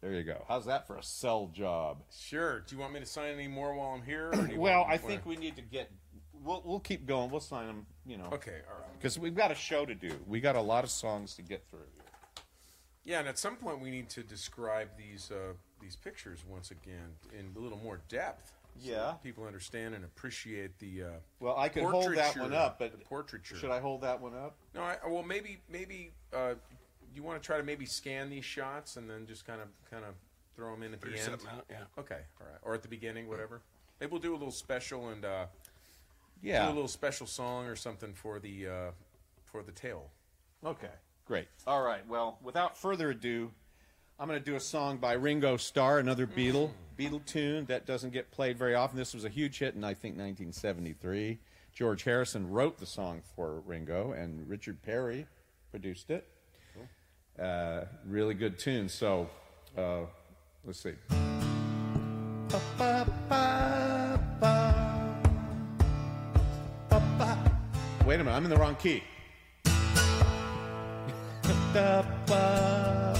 [0.00, 0.44] There you go.
[0.48, 2.02] How's that for a sell job?
[2.10, 2.60] Sure.
[2.60, 4.32] Do you want me to sign any more while I'm here?
[4.56, 5.90] Well, I think we need to get.
[6.42, 7.30] We'll we'll keep going.
[7.30, 7.86] We'll sign them.
[8.06, 8.28] You know.
[8.32, 8.92] Okay, all right.
[8.98, 10.12] Because we've got a show to do.
[10.26, 11.80] We got a lot of songs to get through.
[13.04, 17.14] Yeah, and at some point we need to describe these uh, these pictures once again
[17.38, 18.52] in a little more depth.
[18.78, 18.96] so Yeah.
[18.96, 21.02] that people understand and appreciate the.
[21.04, 21.06] Uh,
[21.40, 23.56] Well, I could hold that one up, but the portraiture.
[23.56, 24.56] should I hold that one up?
[24.74, 26.54] No, I, well maybe maybe uh,
[27.14, 30.04] you want to try to maybe scan these shots and then just kind of kind
[30.04, 30.14] of
[30.54, 31.40] throw them in at the end.
[31.50, 31.84] out, yeah.
[31.98, 33.60] Okay, all right, or at the beginning, whatever.
[33.98, 35.46] Maybe we'll do a little special and uh,
[36.42, 36.66] Yeah.
[36.66, 38.90] do a little special song or something for the uh,
[39.44, 40.10] for the tail.
[40.64, 40.90] Okay.
[41.26, 41.48] Great.
[41.66, 42.06] All right.
[42.08, 43.52] Well, without further ado,
[44.20, 48.12] I'm going to do a song by Ringo Starr, another Beatle Beatle tune that doesn't
[48.12, 48.98] get played very often.
[48.98, 51.38] This was a huge hit in I think 1973.
[51.72, 55.26] George Harrison wrote the song for Ringo, and Richard Perry
[55.70, 56.28] produced it.
[57.40, 58.90] Uh, really good tune.
[58.90, 59.30] So,
[59.78, 60.00] uh,
[60.66, 60.92] let's see.
[68.04, 69.02] Wait a minute, I'm in the wrong key.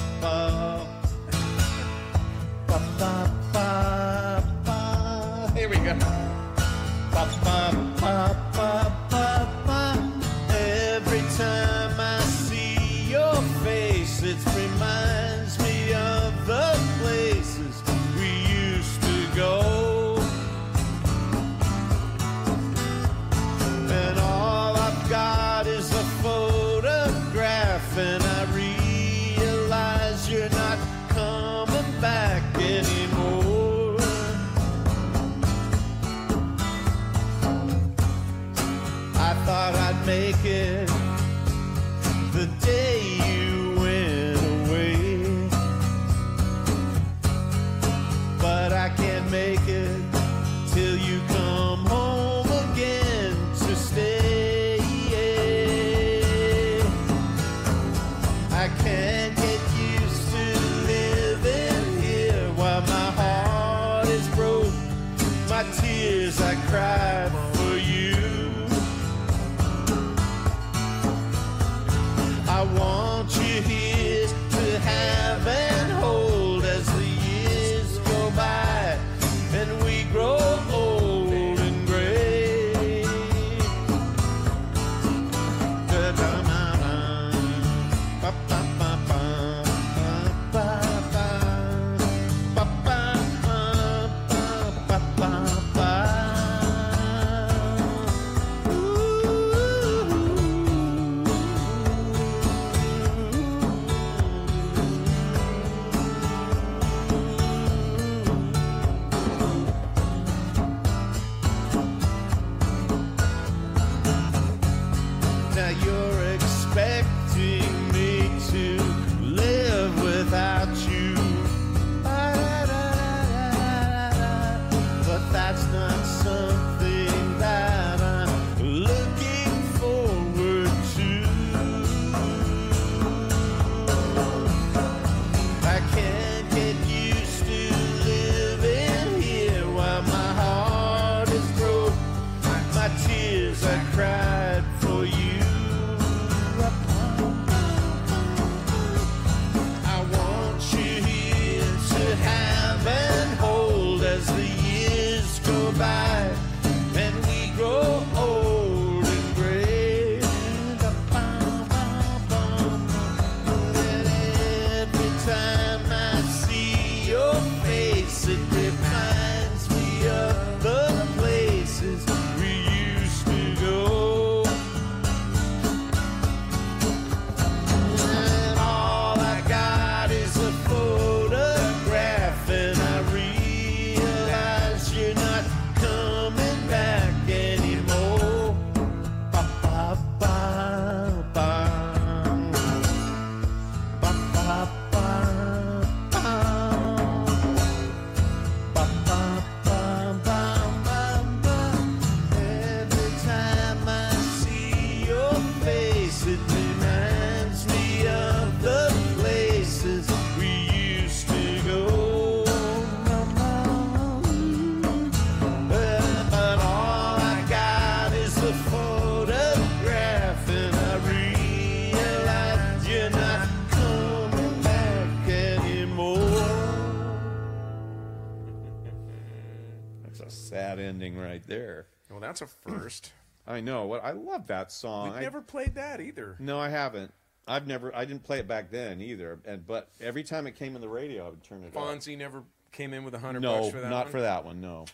[230.81, 231.87] ending right there.
[232.11, 233.13] Well, that's a first.
[233.47, 233.87] I know.
[233.87, 235.11] What I love that song.
[235.11, 236.37] We've I- never played that either.
[236.41, 237.13] No, I haven't.
[237.49, 237.95] I've never.
[237.95, 239.39] I didn't play it back then either.
[239.45, 241.99] And but every time it came in the radio, I would turn it on.
[241.99, 244.13] Fonzie never came in with a hundred No, bucks for that not one?
[244.13, 244.61] for that one.
[244.61, 244.85] No,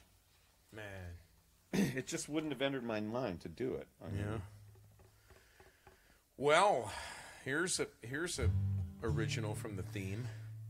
[0.72, 0.84] Man.
[1.96, 3.86] it just wouldn't have entered my mind to do it.
[4.02, 4.38] I mean, Yeah.
[6.36, 6.92] Well,
[7.44, 8.50] here's a here's a
[9.02, 10.26] original from the theme.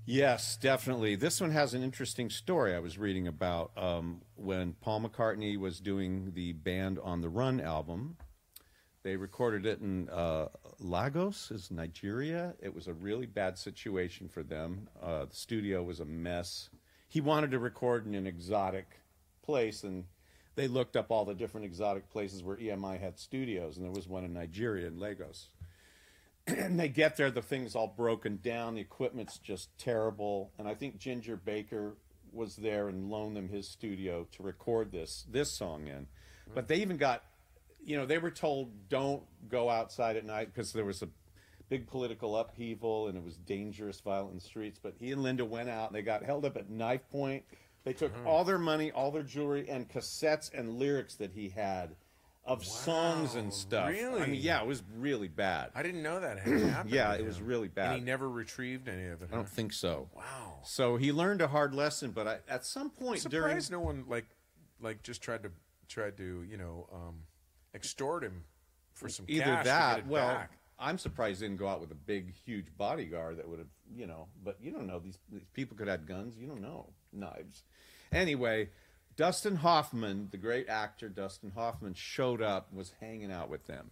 [0.09, 1.17] Yes, definitely.
[1.17, 5.81] This one has an interesting story I was reading about um, when Paul McCartney was
[5.81, 8.17] doing the Band on the Run album.
[9.03, 10.47] They recorded it in uh,
[10.79, 12.55] Lagos, is Nigeria.
[12.63, 14.89] It was a really bad situation for them.
[15.03, 16.71] Uh, the studio was a mess.
[17.09, 18.87] He wanted to record in an exotic
[19.43, 20.05] place, and
[20.55, 24.07] they looked up all the different exotic places where EMI had studios, and there was
[24.07, 25.49] one in Nigeria, in Lagos
[26.47, 30.53] and they get there, the thing's all broken down, the equipment's just terrible.
[30.59, 31.95] And I think Ginger Baker
[32.33, 36.07] was there and loaned them his studio to record this this song in.
[36.55, 37.25] But they even got,
[37.85, 41.09] you know, they were told don't go outside at night because there was a
[41.69, 44.79] big political upheaval and it was dangerous, violent in the streets.
[44.81, 47.45] But he and Linda went out and they got held up at knife point.
[47.85, 48.27] They took mm-hmm.
[48.27, 51.97] all their money, all their jewelry, and cassettes and lyrics that he had
[52.47, 53.87] of songs and stuff.
[53.87, 54.27] I really?
[54.29, 55.71] mean, yeah, it was really bad.
[55.75, 56.91] I didn't know that had happened.
[56.95, 57.93] Yeah, it was really bad.
[57.93, 59.31] And he never retrieved any of it.
[59.33, 60.09] I don't think so.
[60.15, 60.61] Wow.
[60.65, 64.05] So he learned a hard lesson, but I, at some point during Surprised no one
[64.09, 64.27] like
[64.81, 65.51] like just tried to
[65.89, 67.23] tried to you know um,
[67.75, 68.45] extort him
[68.93, 70.53] for some either that, well, back.
[70.79, 74.07] I'm surprised he didn't go out with a big, huge bodyguard that would have, you
[74.07, 74.29] know.
[74.45, 76.37] But you don't know these, these people could have guns.
[76.37, 77.63] You don't know knives.
[78.13, 78.69] Anyway,
[79.17, 83.91] Dustin Hoffman, the great actor Dustin Hoffman, showed up, was hanging out with them,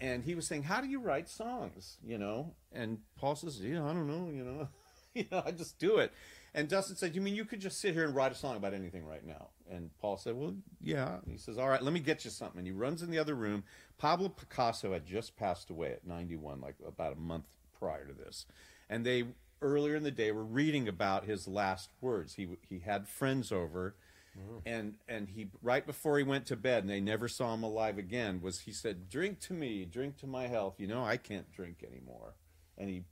[0.00, 3.84] and he was saying, "How do you write songs?" You know, and Paul says, "Yeah,
[3.84, 4.30] I don't know.
[4.30, 4.68] You know,
[5.14, 6.12] you know, I just do it."
[6.52, 8.74] And Dustin said, "You mean you could just sit here and write a song about
[8.74, 12.00] anything right now?" And Paul said, "Well, yeah." And he says, "All right, let me
[12.00, 13.64] get you something." And he runs in the other room.
[13.96, 17.46] Pablo Picasso had just passed away at 91, like about a month
[17.78, 18.44] prior to this,
[18.90, 19.24] and they
[19.62, 22.34] earlier in the day were reading about his last words.
[22.34, 23.94] He he had friends over.
[24.40, 24.62] Mm.
[24.66, 27.98] And and he right before he went to bed, and they never saw him alive
[27.98, 28.40] again.
[28.42, 31.84] Was he said, "Drink to me, drink to my health." You know, I can't drink
[31.86, 32.34] anymore.
[32.78, 33.04] And he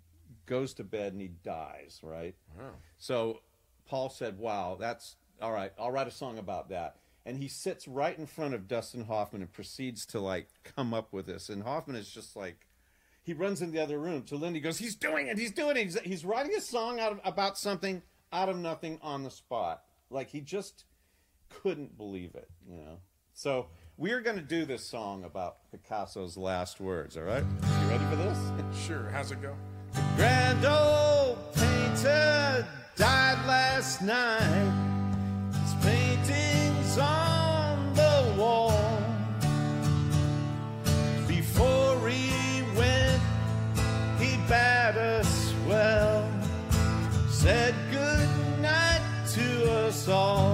[0.47, 2.01] goes to bed and he dies.
[2.03, 2.35] Right.
[2.97, 3.41] So
[3.87, 5.73] Paul said, "Wow, that's all right.
[5.79, 9.43] I'll write a song about that." And he sits right in front of Dustin Hoffman
[9.43, 11.49] and proceeds to like come up with this.
[11.51, 12.67] And Hoffman is just like,
[13.23, 14.61] he runs in the other room to Lindy.
[14.61, 15.37] Goes, "He's doing it.
[15.37, 15.85] He's doing it.
[15.85, 18.03] He's, he's writing a song out of, about something
[18.33, 19.85] out of nothing on the spot.
[20.11, 20.85] Like he just
[21.51, 22.49] couldn't believe it.
[22.69, 22.99] You know."
[23.35, 27.17] So we're going to do this song about Picasso's last words.
[27.17, 27.45] All right,
[27.83, 28.39] you ready for this?
[28.87, 29.09] Sure.
[29.13, 29.55] How's it go?
[29.95, 34.73] The Grand old painter died last night.
[35.53, 38.73] His paintings on the wall.
[41.27, 43.23] Before he went,
[44.19, 46.29] he bade us well.
[47.31, 48.29] Said good
[48.61, 49.03] night
[49.35, 50.48] to us all.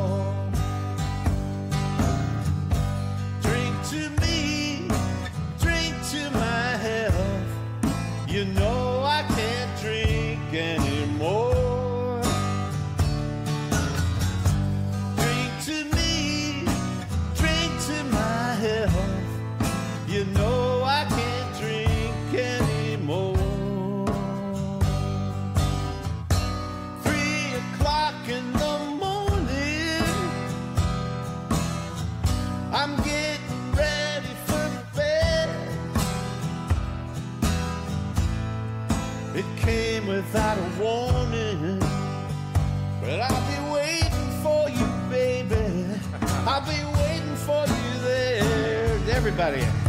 [49.37, 49.84] Everybody,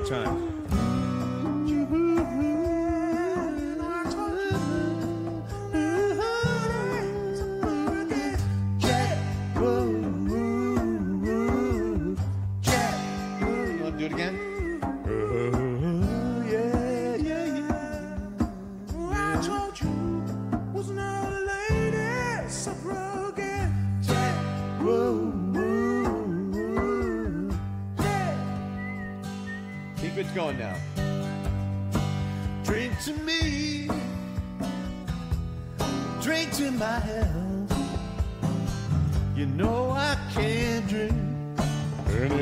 [0.00, 0.39] more time.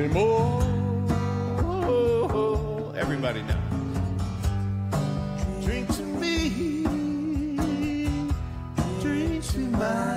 [0.09, 0.63] Anymore.
[2.97, 3.61] Everybody now.
[5.63, 6.83] Drink to me,
[9.01, 10.08] drink to my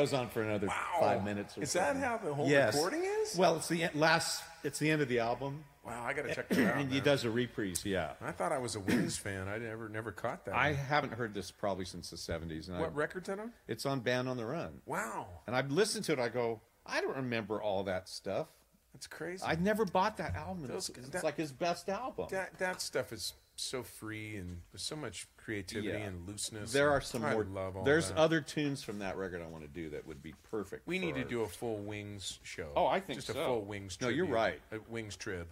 [0.00, 1.56] goes on for another five minutes.
[1.58, 2.74] Or Is that how the whole Yes.
[2.74, 3.36] recording is?
[3.36, 4.42] Well, it's the last.
[4.64, 6.76] It's the end of the album, wow, I gotta check that out.
[6.80, 7.82] and he does a reprise.
[7.84, 9.48] Yeah, I thought I was a Wings fan.
[9.48, 10.54] I never never caught that.
[10.54, 13.52] I haven't heard this probably since the '70s, and I, what record's that on?
[13.68, 14.82] it's on Band on the Run.
[14.86, 16.18] Wow, And I've listened to it.
[16.18, 18.48] I go, I don't remember all that stuff.
[18.92, 19.42] that's crazy.
[19.46, 20.66] I never bought that album.
[20.66, 22.26] Those- it's it's like his best album.
[22.30, 25.96] that that stuff is so free and with so much creativity Yeah.
[26.06, 26.72] and looseness.
[26.72, 27.44] there are some I more.
[27.44, 28.18] Love there's that.
[28.18, 30.86] other tunes from that record I want to do that would be perfect.
[30.86, 32.72] We need to our- do a full Wings show.
[32.76, 33.40] Oh, I think just so.
[33.40, 33.98] a full Wings.
[34.00, 34.60] No, you're right.
[34.72, 35.48] A Wings trib.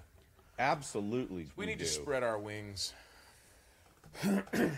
[0.58, 1.48] absolutely.
[1.56, 1.84] We, need do.
[1.84, 2.92] to spread our wings.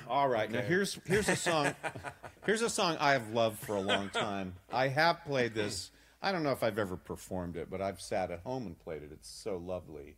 [0.09, 1.75] All right, now here's here's a song.
[2.47, 4.55] here's a song I have loved for a long time.
[4.73, 5.91] I have played this.
[6.21, 9.03] I don't know if I've ever performed it, but I've sat at home and played
[9.03, 9.11] it.
[9.13, 10.17] It's so lovely.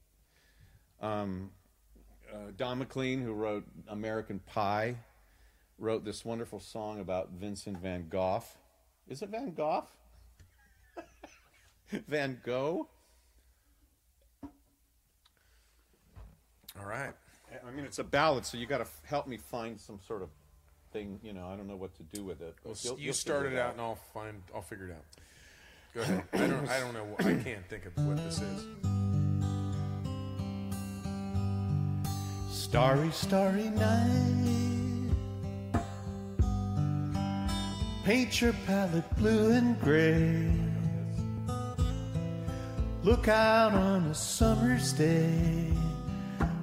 [1.00, 1.50] Um,
[2.32, 4.96] uh, Don McLean, who wrote American Pie,
[5.78, 8.44] wrote this wonderful song about Vincent Van Gogh.
[9.08, 9.86] Is it Van Gogh?
[12.08, 12.88] Van Gogh?
[16.78, 17.12] All right.
[17.66, 20.22] I mean, it's a ballad, so you got to f- help me find some sort
[20.22, 20.30] of
[20.90, 21.20] thing.
[21.22, 22.54] You know, I don't know what to do with it.
[22.64, 24.42] Well, you'll- you you'll start it out, and I'll find.
[24.54, 25.04] I'll figure it out.
[25.94, 26.24] Go ahead.
[26.32, 26.68] I don't.
[26.68, 27.14] I don't know.
[27.18, 29.01] I can't think of what this is.
[32.72, 35.10] Starry, starry night.
[38.02, 40.50] Paint your palette blue and gray.
[43.02, 45.70] Look out on a summer's day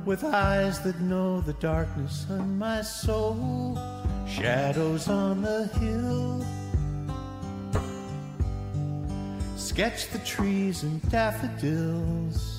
[0.03, 3.77] with eyes that know the darkness in my soul.
[4.27, 6.43] Shadows on the hill.
[9.57, 12.58] Sketch the trees and daffodils.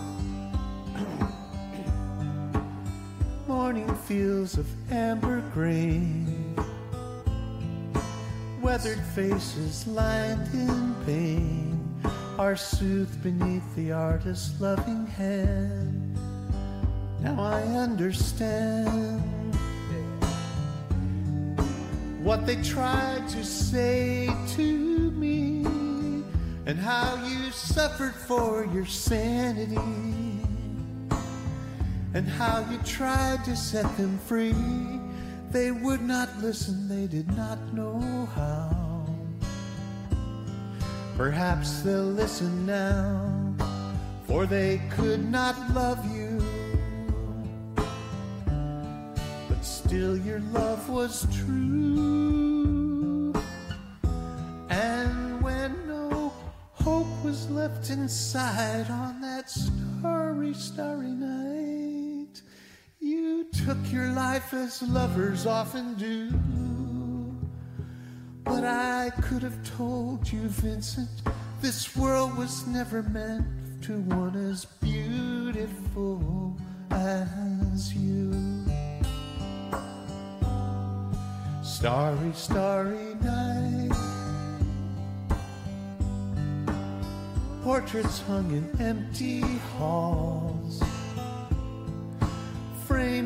[4.11, 6.53] Fields of amber grain,
[8.61, 12.01] weathered faces lined in pain
[12.37, 16.13] are soothed beneath the artist's loving hand.
[17.21, 19.55] Now I understand
[22.21, 25.63] what they tried to say to me
[26.65, 30.20] and how you suffered for your sanity
[32.13, 34.53] and how you tried to set them free.
[35.51, 39.05] They would not listen, they did not know how.
[41.17, 43.53] Perhaps they'll listen now,
[44.25, 46.41] for they could not love you.
[49.49, 53.33] But still, your love was true,
[54.69, 56.33] and when no
[56.73, 61.70] hope was left inside on that starry, starry night.
[63.03, 66.29] You took your life as lovers often do.
[68.43, 71.09] But I could have told you, Vincent,
[71.61, 73.47] this world was never meant
[73.85, 76.55] to one as beautiful
[76.91, 78.35] as you.
[81.63, 83.97] Starry, starry night.
[87.63, 89.41] Portraits hung in empty
[89.79, 90.83] halls.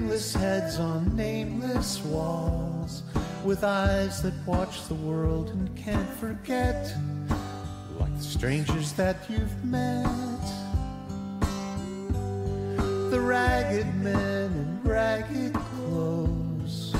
[0.05, 3.01] Frameless heads on nameless walls.
[3.43, 6.93] With eyes that watch the world and can't forget.
[7.99, 10.45] Like the strangers that you've met.
[13.09, 16.95] The ragged men in ragged clothes.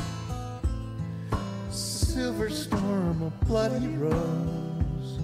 [1.70, 5.20] Silver storm, a bloody rose,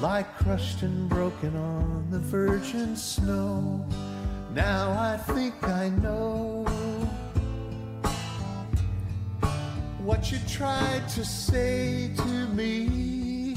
[0.00, 3.86] lie crushed and broken on the virgin snow.
[4.54, 6.67] Now I think I know
[10.08, 13.54] what you tried to say to me,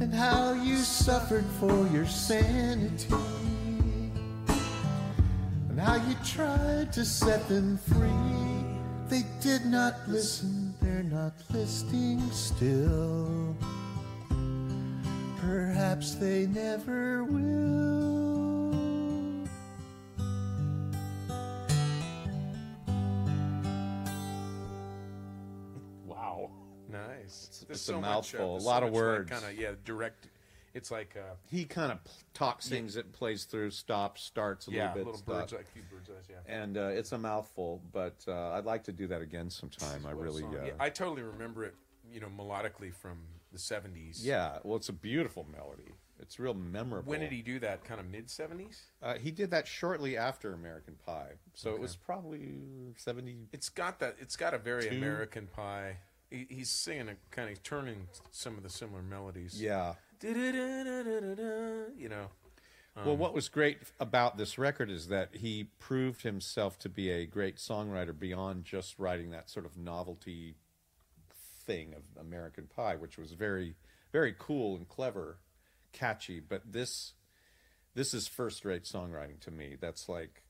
[0.00, 3.14] and how you suffered for your sanity,
[5.68, 8.66] and how you tried to set them free.
[9.08, 13.56] They did not listen, they're not listening still.
[15.40, 17.95] Perhaps they never will.
[27.08, 27.62] Nice.
[27.62, 29.30] It's- it's a mouthful, a lot of words.
[29.30, 30.28] Kind of yeah, direct.
[30.74, 31.98] It's like uh, He kind of
[32.34, 35.06] talks things it plays through, stops, starts a yeah, little bit.
[35.06, 36.24] little bird's eye, few bird's eyes.
[36.28, 36.36] Yeah.
[36.46, 40.04] and uh, it's a mouthful, but uh, I'd like to do that again sometime.
[40.06, 41.74] I really, uh, Yeah, I totally remember it.
[42.12, 43.18] You know, melodically from
[43.52, 44.18] the '70s.
[44.22, 44.58] yeah.
[44.64, 45.94] Well, it's a beautiful melody.
[46.20, 47.10] It's real memorable.
[47.10, 47.82] When did he do that?
[47.84, 48.82] Kind of mid '70s.
[49.02, 53.48] Uh, he did that shortly after American Pie, so it was probably seventy.
[53.52, 54.16] It's got that.
[54.20, 54.96] It's got a very Two.
[54.96, 55.96] American Pie.
[56.30, 59.60] He, he's singing a kind of turning some of the similar melodies.
[59.60, 59.94] Yeah.
[60.22, 60.32] You
[62.08, 62.26] know.
[62.96, 67.10] well, um, what was great about this record is that he proved himself to be
[67.10, 70.56] a great songwriter beyond just writing that sort of novelty
[71.66, 73.74] thing of American Pie, which was very,
[74.12, 75.38] very cool and clever,
[75.92, 76.40] catchy.
[76.40, 77.12] But this,
[77.94, 79.76] this is first-rate songwriting to me.
[79.78, 80.42] That's like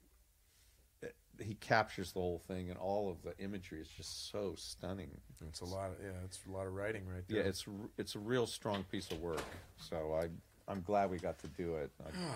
[1.41, 5.11] he captures the whole thing, and all of the imagery is just so stunning.
[5.49, 5.91] It's a lot.
[5.91, 7.43] Of, yeah, it's a lot of writing right there.
[7.43, 7.65] Yeah, it's
[7.99, 9.45] it's a real strong piece of work.
[9.79, 10.29] So I
[10.71, 11.91] I'm glad we got to do it.
[12.05, 12.11] I,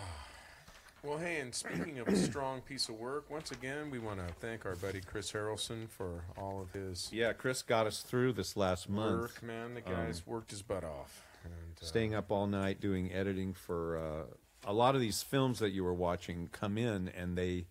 [1.03, 4.35] Well, hey, and speaking of a strong piece of work, once again, we want to
[4.35, 8.55] thank our buddy Chris Harrelson for all of his yeah, Chris got us through this
[8.55, 9.19] last month.
[9.19, 9.43] work.
[9.43, 11.27] Man, the guy's worked his butt off.
[11.43, 15.59] And, uh, Staying up all night doing editing for uh, a lot of these films
[15.61, 17.65] that you were watching come in, and they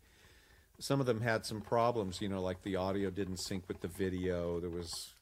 [0.80, 2.22] some of them had some problems.
[2.22, 4.60] You know, like the audio didn't sync with the video.
[4.60, 5.14] There was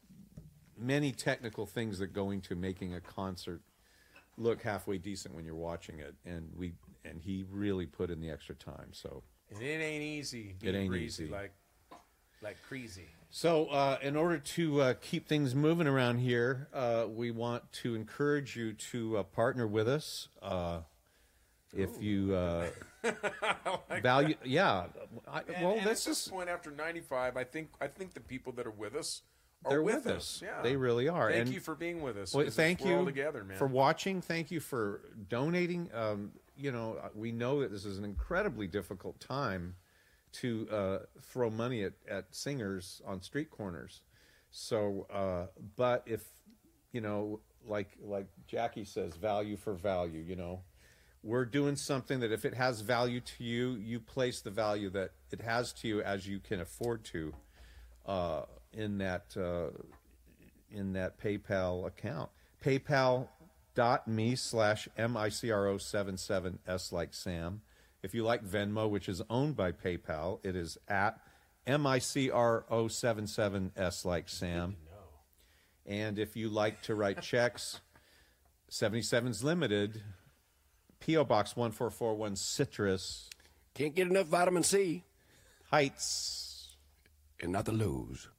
[0.77, 3.61] many technical things that go into making a concert
[4.37, 8.29] look halfway decent when you're watching it, and we and he really put in the
[8.29, 8.89] extra time.
[8.91, 10.55] So and it ain't easy.
[10.61, 11.27] It ain't easy.
[11.27, 11.53] Like,
[12.41, 13.05] like crazy.
[13.29, 17.93] So, uh, in order to uh, keep things moving around here, uh, we want to
[17.95, 20.29] encourage you to uh, partner with us.
[21.77, 22.67] If you uh,
[24.01, 24.85] value, yeah.
[25.27, 28.13] I, And, well, and this at this is point, after '95, I think I think
[28.13, 29.21] the people that are with us
[29.65, 30.41] are they're with, with us.
[30.41, 30.43] us.
[30.43, 31.29] Yeah, They really are.
[31.31, 32.33] Thank And- you for being with us.
[32.33, 33.57] Well, thank you all together, man.
[33.57, 34.21] for watching.
[34.21, 35.89] Thank you for donating.
[35.93, 39.75] Um, you know, we know that this is an incredibly difficult time
[40.33, 44.01] to uh, throw money at, at singers on street corners.
[44.51, 46.23] So, uh, but if
[46.91, 50.21] you know, like like Jackie says, value for value.
[50.21, 50.61] You know,
[51.27, 55.11] we're doing something that if it has value to you, you place the value that
[55.29, 57.33] it has to you as you can afford to
[58.05, 59.71] uh, in that uh,
[60.71, 62.29] in that PayPal account.
[62.63, 67.59] PayPal.me slash MICRO77S like Sam.
[68.01, 71.19] If you like Venmo, which is owned by PayPal, it is at
[71.67, 74.77] MICRO77S like Sam.
[75.85, 77.81] And if you like to write checks,
[78.71, 80.01] 77's Limited,
[80.99, 81.23] P.O.
[81.25, 83.29] Box 1441 Citrus
[83.73, 85.03] Can't get enough vitamin C
[85.69, 86.77] Heights,
[87.41, 88.29] and not the lows.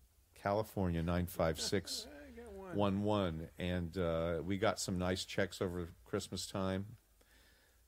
[0.42, 3.48] California 95611.
[3.58, 6.86] And uh, we got some nice checks over Christmas time.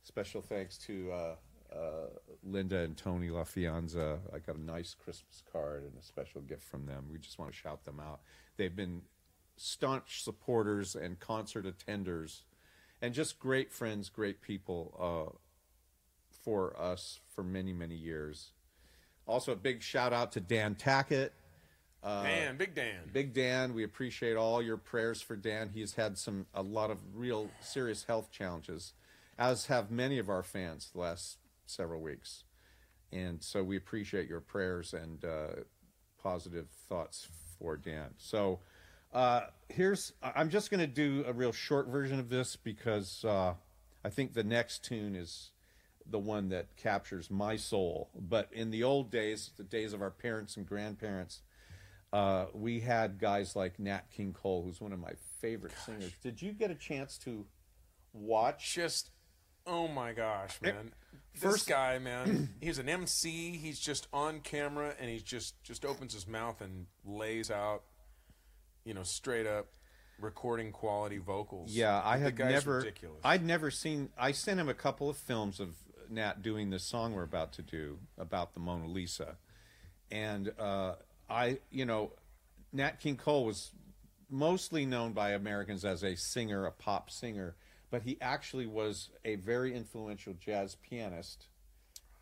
[0.02, 1.36] Special thanks to uh,
[1.74, 2.08] uh,
[2.42, 4.18] Linda and Tony LaFianza.
[4.34, 7.04] I got a nice Christmas card and a special gift from them.
[7.10, 8.20] We just want to shout them out.
[8.56, 9.02] They've been
[9.56, 12.44] staunch supporters and concert attenders
[13.02, 15.36] and just great friends, great people uh,
[16.44, 18.52] for us for many many years.
[19.26, 21.30] Also, a big shout out to Dan Tackett.
[22.02, 23.10] Man, Big Dan.
[23.12, 25.70] Big Dan, we appreciate all your prayers for Dan.
[25.74, 28.94] He's had some a lot of real serious health challenges,
[29.38, 31.36] as have many of our fans the last
[31.66, 32.44] several weeks,
[33.12, 35.62] and so we appreciate your prayers and uh,
[36.22, 37.28] positive thoughts
[37.58, 38.14] for Dan.
[38.16, 38.60] So
[39.12, 43.54] uh, here's I'm just going to do a real short version of this because uh,
[44.04, 45.50] I think the next tune is
[46.08, 48.10] the one that captures my soul.
[48.14, 51.42] But in the old days, the days of our parents and grandparents,
[52.12, 56.12] uh, we had guys like Nat King Cole, who's one of my favorite singers.
[56.22, 57.46] Did you get a chance to
[58.12, 58.74] watch?
[58.74, 59.10] just
[59.66, 60.90] oh my gosh man
[61.34, 65.84] this first- guy man he's an mc he's just on camera and he just just
[65.84, 67.82] opens his mouth and lays out
[68.84, 69.66] you know straight up
[70.18, 72.76] recording quality vocals Yeah, I The had never.
[72.78, 74.10] ridiculous I'd never seen.
[74.18, 75.74] I sent him a couple of films of
[76.10, 79.36] Nat doing this song we're about to do about the Mona Lisa,
[80.10, 80.94] and uh,
[81.28, 82.12] I, you know,
[82.72, 83.70] Nat King Cole was
[84.28, 87.54] mostly known by Americans as a singer, a pop singer,
[87.90, 91.46] but he actually was a very influential jazz pianist,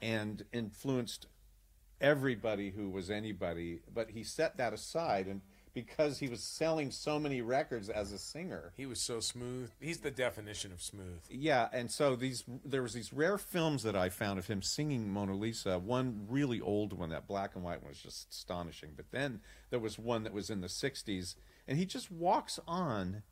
[0.03, 1.27] and influenced
[2.01, 3.81] everybody who was anybody.
[3.93, 5.41] But he set that aside, and
[5.87, 9.99] because he was selling so many records as a singer, he was so smooth he's
[9.99, 14.09] the definition of smooth yeah, and so these there was these rare films that I
[14.09, 15.79] found of him singing Mona Lisa.
[15.79, 18.91] One really old one, that black and white one, was just astonishing.
[18.97, 21.35] But then there was one that was in the '60s,
[21.67, 23.23] and he just walks on,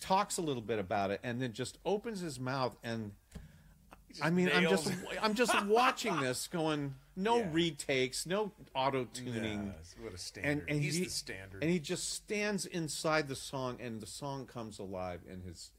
[0.00, 3.12] talks a little bit about it, and then just opens his mouth and.
[4.22, 4.92] I mean, I'm just
[5.22, 7.48] I'm just watching this, going no Yeah.
[7.52, 9.72] retakes, no auto tuning.
[9.76, 13.28] Yes, what a standard and, and he's he, the standard and he just stands inside
[13.28, 15.70] the song, and the song comes alive in his,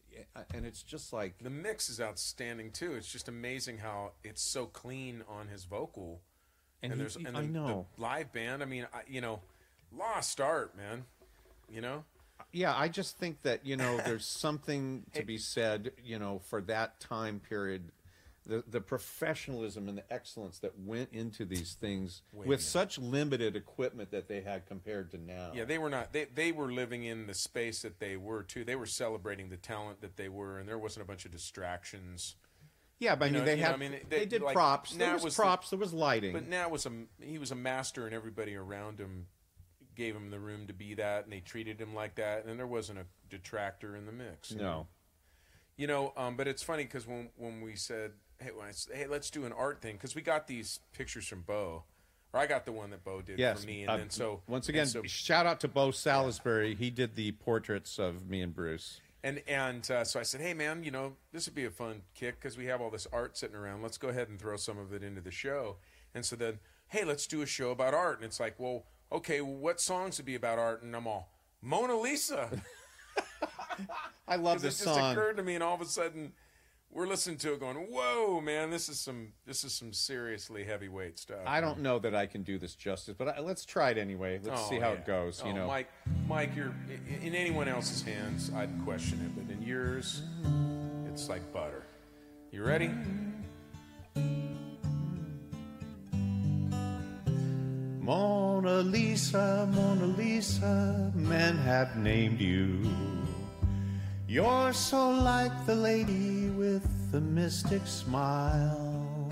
[0.53, 4.65] and it's just like the mix is outstanding too it's just amazing how it's so
[4.65, 6.21] clean on his vocal
[6.84, 7.86] And and, he- there's and I know.
[7.97, 9.39] the live band i mean I, you know
[9.91, 11.05] lost art man
[11.69, 12.03] you know
[12.51, 16.59] Yeah, I just think that you know there's something to be said, you know, for
[16.63, 17.91] that time period,
[18.45, 24.11] the the professionalism and the excellence that went into these things with such limited equipment
[24.11, 25.51] that they had compared to now.
[25.53, 26.11] Yeah, they were not.
[26.13, 28.63] They they were living in the space that they were too.
[28.63, 32.35] They were celebrating the talent that they were, and there wasn't a bunch of distractions.
[32.99, 34.53] yeah, but I mean know- they you know, had I mean, they, they- did like,
[34.55, 34.93] props.
[34.93, 35.69] There was, was the- props.
[35.69, 36.33] there was lighting.
[36.33, 39.27] But now was a he was a master, and everybody around him
[39.95, 42.65] gave him the room to be that, and they treated him like that, and there
[42.65, 44.51] wasn't a detractor in the mix.
[44.51, 44.63] know?
[44.63, 44.87] no,
[45.77, 49.07] You know, um, but it's funny because when when we said, hey, when I hey,
[49.07, 51.83] let's do an art thing, because we got these pictures from Bo,
[52.33, 53.61] or I got the one that Bo did yes.
[53.61, 56.75] for me, and uh, then so once again, so- shout out to Bo Salisbury.
[56.75, 59.01] He did the portraits of me and Bruce.
[59.23, 62.01] And and uh, so I said, hey man, you know this would be a fun
[62.15, 63.83] kick because we have all this art sitting around.
[63.83, 65.77] Let's go ahead and throw some of it into the show.
[66.15, 68.17] And so then, hey, let's do a show about art.
[68.17, 70.81] And it's like, well, okay, what songs would be about art?
[70.81, 71.29] And I'm all
[71.61, 72.49] Mona Lisa.
[74.27, 75.11] I love Because it this just song.
[75.11, 76.33] occurred to me, and all of a sudden,
[76.91, 81.17] we're listening to it, going, "Whoa, man, this is some this is some seriously heavyweight
[81.19, 81.83] stuff." I don't hmm.
[81.83, 84.39] know that I can do this justice, but I, let's try it anyway.
[84.43, 84.97] Let's Oh, see how yeah.
[84.99, 85.41] it goes.
[85.43, 85.89] You Oh, know, Mike,
[86.27, 86.73] Mike, you're
[87.09, 90.21] in in anyone else's hands, I'd question it, but in yours,
[91.11, 91.83] it's like butter.
[92.51, 92.91] You ready?
[98.01, 102.81] Mona Lisa, Mona Lisa, men have named you.
[104.32, 109.29] You're so like the lady with the mystic smile.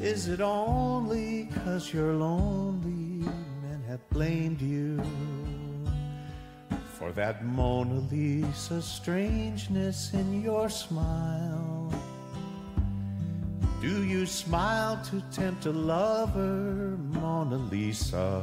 [0.00, 3.22] Is it only 'cause you're lonely
[3.62, 5.00] men have blamed you
[6.98, 11.92] for that Mona Lisa strangeness in your smile?
[13.80, 18.42] Do you smile to tempt a lover, Mona Lisa?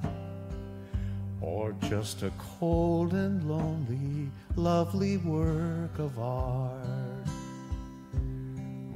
[1.41, 7.25] Or just a cold and lonely, lovely work of art?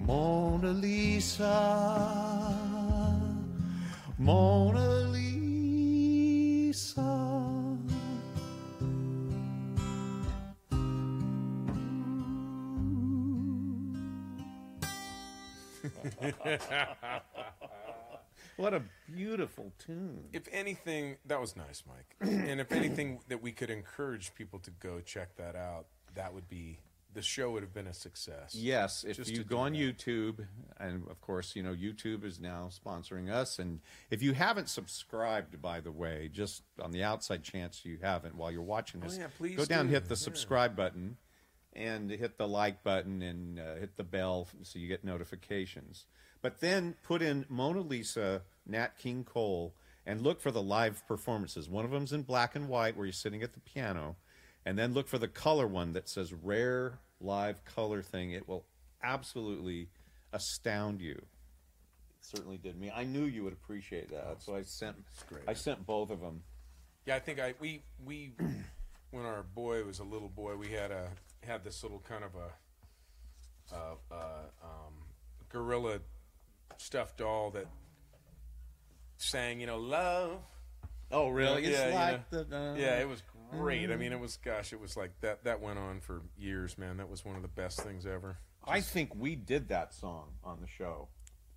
[0.05, 1.47] Mona Lisa,
[4.19, 5.25] Mona Lisa.
[18.57, 18.81] What a
[19.13, 20.25] beautiful tune.
[20.33, 22.15] if anything, that was nice, Mike.
[22.49, 26.47] and if anything that we could encourage people to go check that out, that would
[26.47, 26.79] be
[27.13, 28.53] the show would have been a success.
[28.55, 29.79] Yes, if Just you go on that.
[29.79, 30.45] YouTube,
[30.79, 33.57] and of course, you know, YouTube is now sponsoring us.
[33.59, 33.79] And
[34.09, 38.51] if you haven't subscribed, by the way, just on the outside chance you haven't while
[38.51, 39.93] you're watching this, Oh, yeah, please go down, do.
[39.93, 40.19] hit the Yeah.
[40.19, 41.15] subscribe button,
[41.71, 46.05] and hit the like button, and uh, hit the bell so you get notifications.
[46.45, 49.73] But then put in Mona Lisa, Nat King Cole,
[50.05, 51.67] and look for the live performances.
[51.67, 54.15] One of them's in black and white where you're sitting at the piano,
[54.63, 58.29] and then look for the color one that says rare live color thing.
[58.29, 58.63] It will
[59.01, 59.89] absolutely
[60.33, 61.13] astound you.
[61.15, 61.25] It
[62.21, 62.91] certainly did me.
[62.95, 65.45] I knew you would appreciate that, so I sent great.
[65.47, 66.43] I sent both of them.
[67.07, 68.33] Yeah, I think I we we
[69.09, 71.09] when our boy was a little boy, we had a
[71.41, 74.93] had this little kind of a uh, uh, um,
[75.49, 76.01] gorilla
[76.81, 77.67] stuffed doll that
[79.17, 80.39] sang, you know, love.
[81.11, 81.63] Oh, really?
[81.63, 82.43] Yeah, It's you like know.
[82.43, 83.21] the uh, Yeah, it was
[83.51, 83.91] great.
[83.91, 85.43] I mean, it was gosh, it was like that.
[85.43, 86.97] That went on for years, man.
[86.97, 88.37] That was one of the best things ever.
[88.67, 91.07] I think we did that song on the show.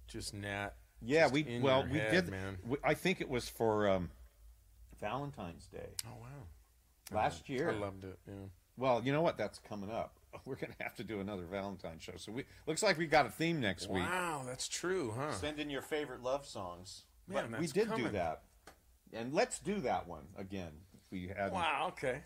[0.07, 0.75] Just Nat.
[1.01, 2.29] Yeah, just we well we head, did.
[2.31, 2.59] man.
[2.66, 4.11] we- I think it was for um,
[5.01, 7.71] Valentine's Day Oh wow, last year.
[7.71, 8.19] I loved it.
[8.27, 8.35] Yeah.
[8.77, 9.39] Well, you know what?
[9.39, 10.18] That's coming up.
[10.45, 12.12] We're gonna have to do another Valentine show.
[12.16, 14.03] So we looks like we got a theme next week.
[14.03, 15.33] Wow, that's true, huh?
[15.33, 17.05] Send in your favorite love songs.
[17.26, 18.43] Man, but we that's did do that,
[19.12, 20.72] and let's do that one again.
[20.95, 21.89] if We had Wow.
[21.93, 22.20] Okay.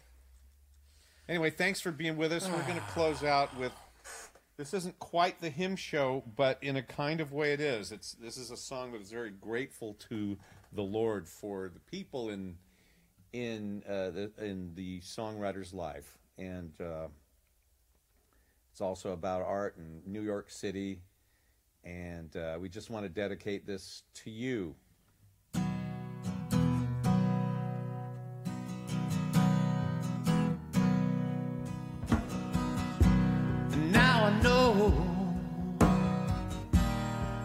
[1.28, 2.48] Anyway, thanks for being with us.
[2.48, 3.72] We're going to close out with
[4.56, 7.90] this isn't quite the hymn show, but in a kind of way it is.
[7.90, 10.38] It's this is a song that is very grateful to
[10.72, 12.56] the Lord for the people in
[13.32, 17.08] in uh, the in the songwriter's life, and uh,
[18.72, 21.02] it's also about art in New York City.
[21.84, 24.74] And uh, we just want to dedicate this to you.
[25.52, 25.62] And
[33.92, 34.94] now I know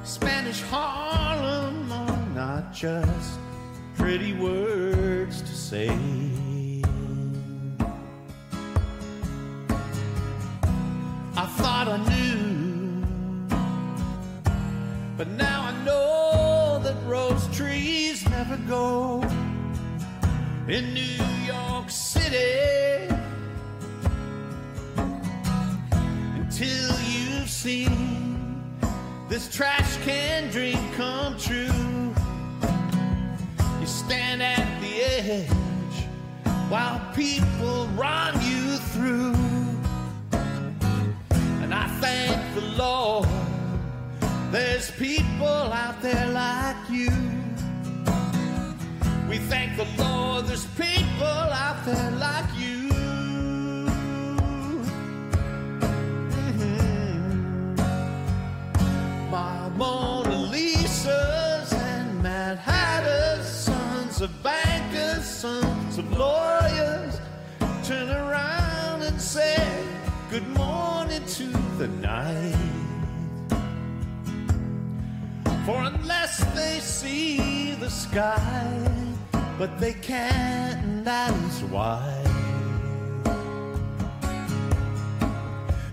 [0.05, 3.37] Spanish Harlem are not just
[3.97, 6.16] pretty words to say.
[20.67, 23.07] In New York City.
[26.35, 28.63] until you've seen
[29.29, 32.13] this trash can dream come true.
[33.79, 36.07] You stand at the edge
[36.69, 39.35] while people run you through.
[41.61, 43.27] And I thank the Lord
[44.51, 47.36] there's people out there like you.
[49.29, 52.89] We thank the Lord there's people out there like you.
[56.31, 57.75] Mm-hmm.
[59.29, 67.19] My Mona Lisas and Mad Hatters, sons of bankers, sons of lawyers,
[67.83, 69.57] turn around and say
[70.31, 71.47] good morning to
[71.77, 72.55] the night.
[75.65, 79.06] For unless they see the sky,
[79.57, 82.13] but they can't, and that is why.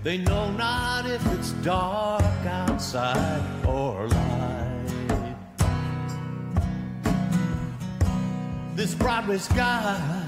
[0.03, 5.35] They know not if it's dark outside or light.
[8.75, 10.23] This Broadway sky,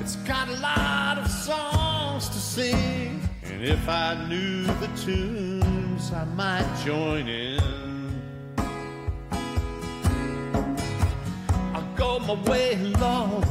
[0.00, 3.20] it's got a lot of songs to sing.
[3.44, 7.93] And if I knew the tunes, I might join in.
[12.14, 13.42] I'll my way alone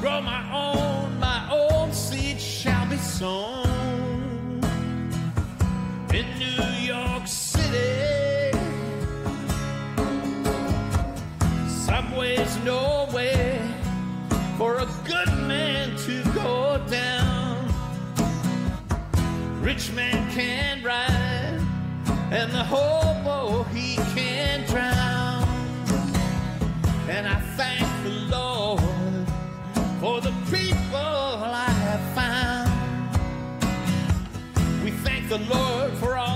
[0.00, 4.60] grow my own, my own seed shall be sown
[6.12, 8.56] in New York City.
[11.66, 13.60] Subway's no way
[14.56, 17.66] for a good man to go down.
[19.60, 21.60] Rich man can ride,
[22.30, 23.93] and the hobo he
[27.56, 29.28] thank the Lord
[30.00, 32.70] for the people I have found.
[34.82, 36.33] We thank the Lord for all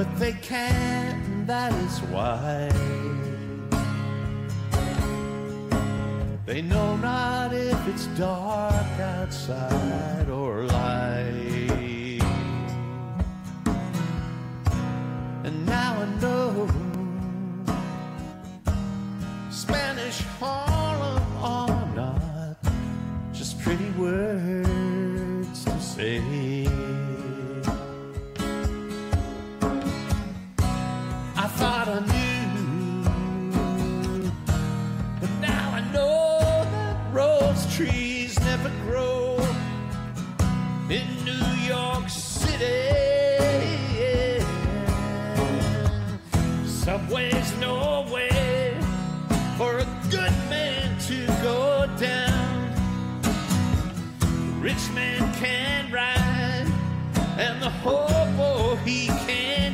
[0.00, 2.70] but they can't, and that is why.
[6.46, 12.22] They know not if it's dark outside or light.
[15.44, 16.66] And now I know
[19.50, 22.56] Spanish Harlem are not
[23.34, 26.49] just pretty words to say.
[41.30, 42.74] New York City.
[46.66, 48.76] Subway's no way
[49.56, 52.72] for a good man to go down.
[54.60, 56.66] Rich man can ride,
[57.38, 59.69] and the hobo he can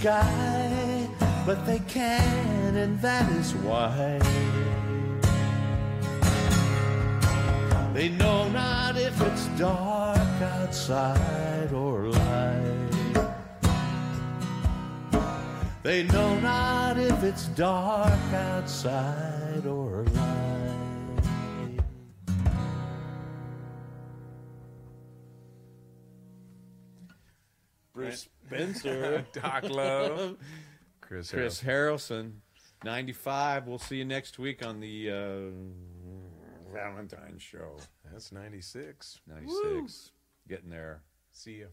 [0.00, 1.06] sky,
[1.44, 4.18] but they can, and that is why.
[7.92, 13.26] They know not if it's dark outside or light.
[15.82, 20.70] They know not if it's dark outside or light.
[27.92, 30.36] Bruce Spencer, Doc Love.
[31.00, 32.32] Chris, Chris Harrelson,
[32.84, 33.68] 95.
[33.68, 37.76] We'll see you next week on the uh, Valentine's show.
[38.10, 39.20] That's 96.
[39.28, 40.10] 96.
[40.48, 41.02] Getting there.
[41.30, 41.66] See ya.